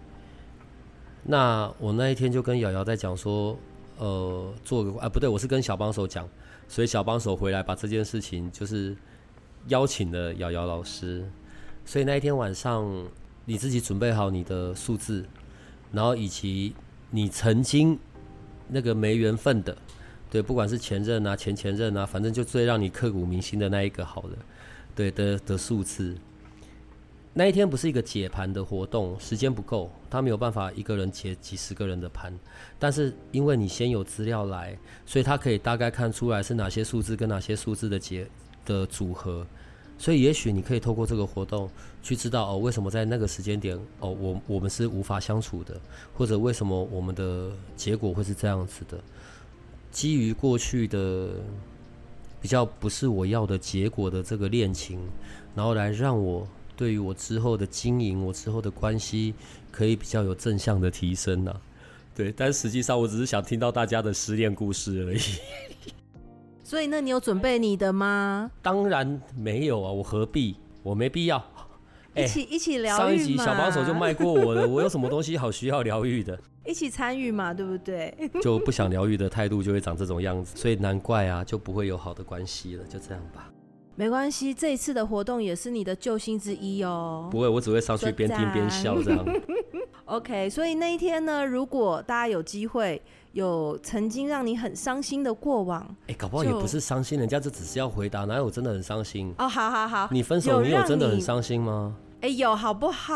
[1.23, 3.57] 那我那一天就跟瑶瑶在讲说，
[3.97, 6.29] 呃，做个啊，不对，我是跟小帮手讲，
[6.67, 8.97] 所以小帮手回来把这件事情就是
[9.69, 11.25] 邀请了瑶瑶老师。
[11.85, 12.87] 所以那一天晚上，
[13.45, 15.25] 你自己准备好你的数字，
[15.93, 16.75] 然后以及
[17.11, 17.99] 你曾经
[18.69, 19.77] 那个没缘分的，
[20.31, 24.39] 对，不管是前任啊、前前任啊，反正就最让你刻骨铭心的那一个好了，
[24.95, 26.17] 对的的数字。
[27.33, 32.37] 那一天不是一个解盘的活动，时间不够，他没有办法一个人解几十个人的盘。
[32.77, 38.29] 但是因为你先有资料来，所以他可以大概看出来是哪些数字跟哪些数字的结
[38.71, 39.47] 的组合。
[39.99, 41.69] 所以也许你可以透过这个活动
[42.03, 45.81] 去知道哦，为什么在那个时间点哦，我我们是无法相处的，
[46.15, 48.99] 或者为什么我们的结果会是这样子的。
[49.91, 51.31] 基于过去的
[52.41, 55.01] 比较不是我要的结果的这个恋情，
[55.55, 56.47] 然后来让我。
[56.77, 59.35] 对于我之后的经营，我之后的关系，
[59.71, 61.55] 可以比较有正向的提升呢、
[62.15, 66.00] 对，但实际上我只是想听到大家的失恋故事而已。
[66.71, 68.49] 所以，那你有准备你的吗？
[68.63, 70.55] 当然没有啊，我何必？
[70.85, 71.45] 我没必要。
[72.15, 73.07] 一起一起疗愈嘛。
[73.09, 76.39] 上一集小帮手就卖过我了，我有什么东西好需要疗愈的？
[76.65, 78.17] 一起参与嘛，对不对？
[78.41, 82.85] 就不想疗愈的态度就会长这种样子，所以难怪啊，就不会有好的关系了。
[82.85, 83.51] 就这样吧。
[83.97, 87.29] 没关系，这一次的活动也是你的救星之一哦。
[87.33, 89.27] 不会，我只会上去边听边笑这样。
[90.07, 93.01] OK，所以那一天呢，如果大家有机会，
[93.33, 99.33] 有曾经让你很伤心的过往，哎，搞不好也不是伤心，人家这只是要回答，哪有真的很伤心？
[99.39, 101.97] 哦，好好好，你分手，你有真的很伤心吗？
[102.23, 103.15] 哎，有好不好？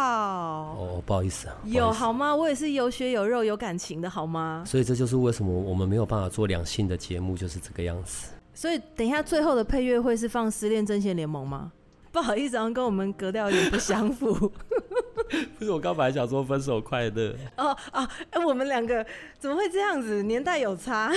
[0.78, 2.34] 哦，不好意思啊，有好吗？
[2.34, 4.64] 我也是有血有肉有感情的好吗？
[4.66, 8.28] 所以这就是为什么我们没有办法做两性的节目，就是这个样子。
[8.54, 11.72] 所以等一下最后的配乐会是放《失恋阵线联盟》吗？
[12.14, 14.32] 不好意思，好像跟我们格调有点不相符。
[15.58, 17.34] 不是，我刚本来想说分手快乐。
[17.56, 19.04] 哦哦，哎、欸，我们两个
[19.36, 20.22] 怎么会这样子？
[20.22, 21.12] 年代有差。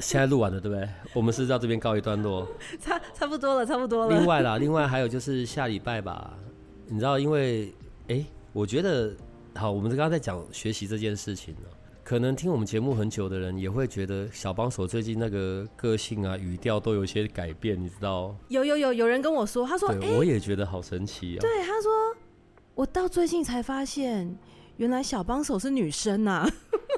[0.00, 0.88] 现在录完了，对不对？
[1.14, 2.48] 我们是到这边告一段落。
[2.82, 4.18] 差差不多了，差不多了。
[4.18, 6.36] 另外啦，另外还有就是下礼拜吧，
[6.88, 7.72] 你知道，因为
[8.08, 9.14] 哎、欸，我觉得
[9.54, 11.68] 好，我们刚刚在讲学习这件事情呢。
[12.04, 18.34] 可能听我们节目很久的人也会觉得小帮手最近那个个性啊、语调都有些改变，你知道？
[18.48, 21.40] 有有有，有人跟我说，他说，对，我也觉得好神奇啊。
[21.40, 21.90] 对，他说，
[22.74, 24.36] 我到最近才发现，
[24.78, 26.50] 原来小帮手是女生啊。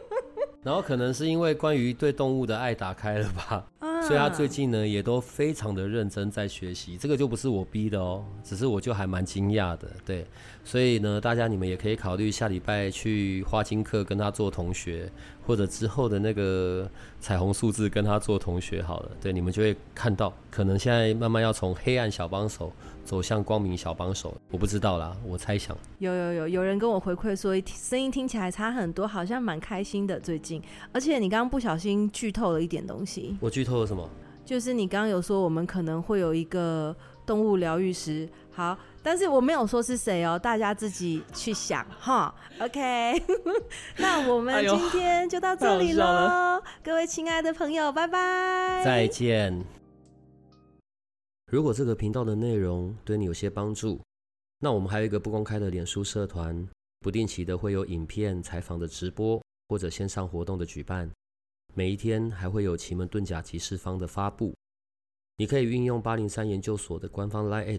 [0.65, 3.67] 然后可能是因为关于对动物的爱打开了吧。
[4.07, 10.27] 所以他最近呢也都非常的认真在学习，这个就不是我逼的哦，只是我就还蛮惊讶的，对。
[10.65, 15.11] 所以呢，大家你们也可以考虑下礼拜去花青课跟他做同学，
[15.47, 16.89] 或者之后的那个
[17.21, 22.73] 彩虹数字跟他做同学好了，对，你们就会看到，可能现在慢慢要从黑暗小帮手
[23.05, 25.77] 走向光明小帮手，我不知道啦，我猜想。
[25.99, 33.37] 有有有，有人跟我回馈说，声音听起来差很多，好像蛮开心的最近，而且你刚刚不小心剧透了一点东西。
[33.41, 34.09] 我剧透了什么？
[34.45, 42.35] 就是你刚刚有说我们可能会有一个动物疗愈师，好，但是我没有说是谁哦，大家自己去想哈。
[42.59, 43.23] OK，
[43.99, 49.63] 那我们今天就到这里喽，各位亲爱的朋友，拜拜，再见。
[51.53, 54.01] 如果这个频道的内容对你有些帮助，
[54.59, 56.67] 那我们还有一个不公开的脸书社团，
[57.01, 59.39] 不定期的会有影片、采访的直播
[59.69, 61.11] 或者线上活动的举办。
[61.75, 64.55] 每一天还会有奇门遁甲集市方的发布，
[65.37, 67.79] 你可以运用八零三研究所的官方 LINE@